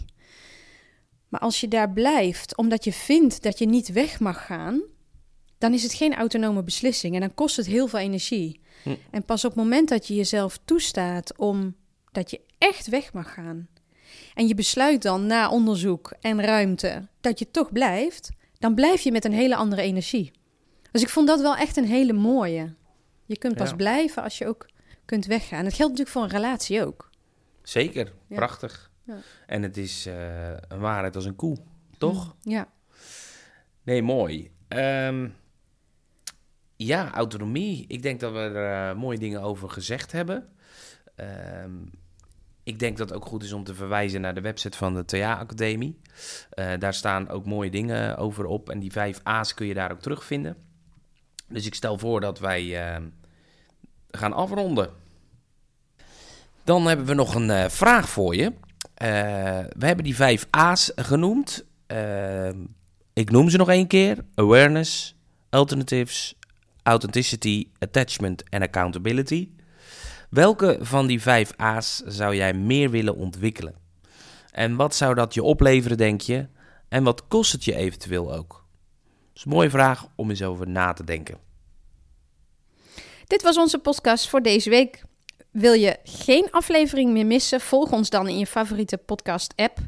Maar 1.33 1.41
als 1.41 1.59
je 1.59 1.67
daar 1.67 1.89
blijft, 1.91 2.57
omdat 2.57 2.83
je 2.83 2.93
vindt 2.93 3.41
dat 3.43 3.59
je 3.59 3.65
niet 3.65 3.87
weg 3.91 4.19
mag 4.19 4.45
gaan, 4.45 4.81
dan 5.57 5.73
is 5.73 5.83
het 5.83 5.93
geen 5.93 6.15
autonome 6.15 6.63
beslissing 6.63 7.13
en 7.15 7.19
dan 7.19 7.33
kost 7.33 7.55
het 7.57 7.65
heel 7.65 7.87
veel 7.87 7.99
energie. 7.99 8.59
Hm. 8.83 8.95
En 9.11 9.23
pas 9.23 9.45
op 9.45 9.51
het 9.51 9.59
moment 9.63 9.89
dat 9.89 10.07
je 10.07 10.15
jezelf 10.15 10.59
toestaat 10.65 11.37
om 11.37 11.75
dat 12.11 12.31
je 12.31 12.41
echt 12.57 12.87
weg 12.87 13.13
mag 13.13 13.33
gaan 13.33 13.67
en 14.33 14.47
je 14.47 14.55
besluit 14.55 15.01
dan 15.01 15.25
na 15.27 15.49
onderzoek 15.49 16.13
en 16.21 16.41
ruimte 16.41 17.07
dat 17.21 17.39
je 17.39 17.51
toch 17.51 17.71
blijft, 17.71 18.29
dan 18.59 18.75
blijf 18.75 19.01
je 19.01 19.11
met 19.11 19.25
een 19.25 19.33
hele 19.33 19.55
andere 19.55 19.81
energie. 19.81 20.31
Dus 20.91 21.01
ik 21.01 21.09
vond 21.09 21.27
dat 21.27 21.41
wel 21.41 21.55
echt 21.55 21.77
een 21.77 21.85
hele 21.87 22.13
mooie. 22.13 22.73
Je 23.25 23.37
kunt 23.37 23.55
pas 23.55 23.69
Ja. 23.69 23.75
blijven 23.75 24.23
als 24.23 24.37
je 24.37 24.47
ook 24.47 24.69
kunt 25.05 25.25
weggaan. 25.25 25.65
Het 25.65 25.73
geldt 25.73 25.91
natuurlijk 25.97 26.09
voor 26.09 26.23
een 26.23 26.41
relatie 26.43 26.85
ook. 26.85 27.09
Zeker, 27.63 28.11
Ja. 28.27 28.35
prachtig. 28.35 28.91
Ja. 29.03 29.17
En 29.47 29.63
het 29.63 29.77
is 29.77 30.05
eh, 30.05 30.47
een 30.49 30.79
waarheid 30.79 31.15
als 31.15 31.25
een 31.25 31.35
koe, 31.35 31.57
toch? 31.97 32.35
Ja. 32.41 32.67
Nee, 33.83 34.03
mooi. 34.03 34.51
Ehm, 34.67 35.29
ja, 36.75 37.11
autonomie. 37.13 37.85
Ik 37.87 38.01
denk 38.01 38.19
dat 38.19 38.31
we 38.31 38.39
er 38.39 38.89
eh, 38.89 38.95
mooie 38.95 39.17
dingen 39.17 39.41
over 39.41 39.69
gezegd 39.69 40.11
hebben. 40.11 40.49
Ehm, 41.15 41.71
ik 42.63 42.79
denk 42.79 42.97
dat 42.97 43.09
het 43.09 43.17
ook 43.17 43.25
goed 43.25 43.43
is 43.43 43.53
om 43.53 43.63
te 43.63 43.75
verwijzen 43.75 44.21
naar 44.21 44.33
de 44.33 44.41
website 44.41 44.77
van 44.77 44.93
de 44.93 45.05
TA 45.05 45.37
Academie. 45.37 45.99
Eh, 46.49 46.71
daar 46.79 46.93
staan 46.93 47.29
ook 47.29 47.45
mooie 47.45 47.71
dingen 47.71 48.17
over 48.17 48.45
op. 48.45 48.69
En 48.69 48.79
die 48.79 48.91
vijf 48.91 49.19
A's 49.23 49.53
kun 49.53 49.65
je 49.65 49.73
daar 49.73 49.91
ook 49.91 50.01
terugvinden. 50.01 50.57
Dus 51.47 51.65
ik 51.65 51.75
stel 51.75 51.97
voor 51.97 52.21
dat 52.21 52.39
wij 52.39 52.85
ehm, 52.85 53.07
gaan 54.11 54.33
afronden. 54.33 54.89
Dan 56.63 56.85
hebben 56.85 57.05
we 57.05 57.13
nog 57.13 57.35
een 57.35 57.71
vraag 57.71 58.09
voor 58.09 58.35
je. 58.35 58.53
Eh, 59.03 59.09
we 59.77 59.85
hebben 59.85 60.03
die 60.03 60.15
vijf 60.15 60.47
A's 60.49 60.91
genoemd. 60.95 61.65
Ehm, 61.87 62.57
ik 63.13 63.31
noem 63.31 63.49
ze 63.49 63.57
nog 63.57 63.69
één 63.69 63.87
keer. 63.87 64.25
Awareness, 64.35 65.15
alternatives, 65.49 66.35
authenticity, 66.83 67.67
attachment 67.79 68.49
en 68.49 68.61
accountability. 68.61 69.49
Welke 70.29 70.77
van 70.81 71.07
die 71.07 71.21
vijf 71.21 71.53
A's 71.57 72.01
zou 72.05 72.35
jij 72.35 72.53
meer 72.53 72.89
willen 72.89 73.15
ontwikkelen? 73.15 73.75
En 74.51 74.75
wat 74.75 74.95
zou 74.95 75.15
dat 75.15 75.33
je 75.33 75.43
opleveren, 75.43 75.97
denk 75.97 76.21
je? 76.21 76.47
En 76.89 77.03
wat 77.03 77.27
kost 77.27 77.51
het 77.51 77.63
je 77.63 77.75
eventueel 77.75 78.33
ook? 78.33 78.49
Dat 78.49 79.35
is 79.35 79.43
een 79.43 79.51
mooie 79.51 79.69
vraag 79.69 80.07
om 80.15 80.29
eens 80.29 80.43
over 80.43 80.67
na 80.67 80.93
te 80.93 81.03
denken. 81.03 81.37
Dit 83.27 83.41
was 83.41 83.57
onze 83.57 83.79
podcast 83.79 84.29
voor 84.29 84.41
deze 84.41 84.69
week. 84.69 85.03
Wil 85.53 85.73
je 85.73 85.97
geen 86.03 86.47
aflevering 86.51 87.11
meer 87.11 87.25
missen? 87.25 87.61
Volg 87.61 87.91
ons 87.91 88.09
dan 88.09 88.27
in 88.27 88.37
je 88.37 88.47
favoriete 88.47 88.97
podcast-app. 88.97 89.79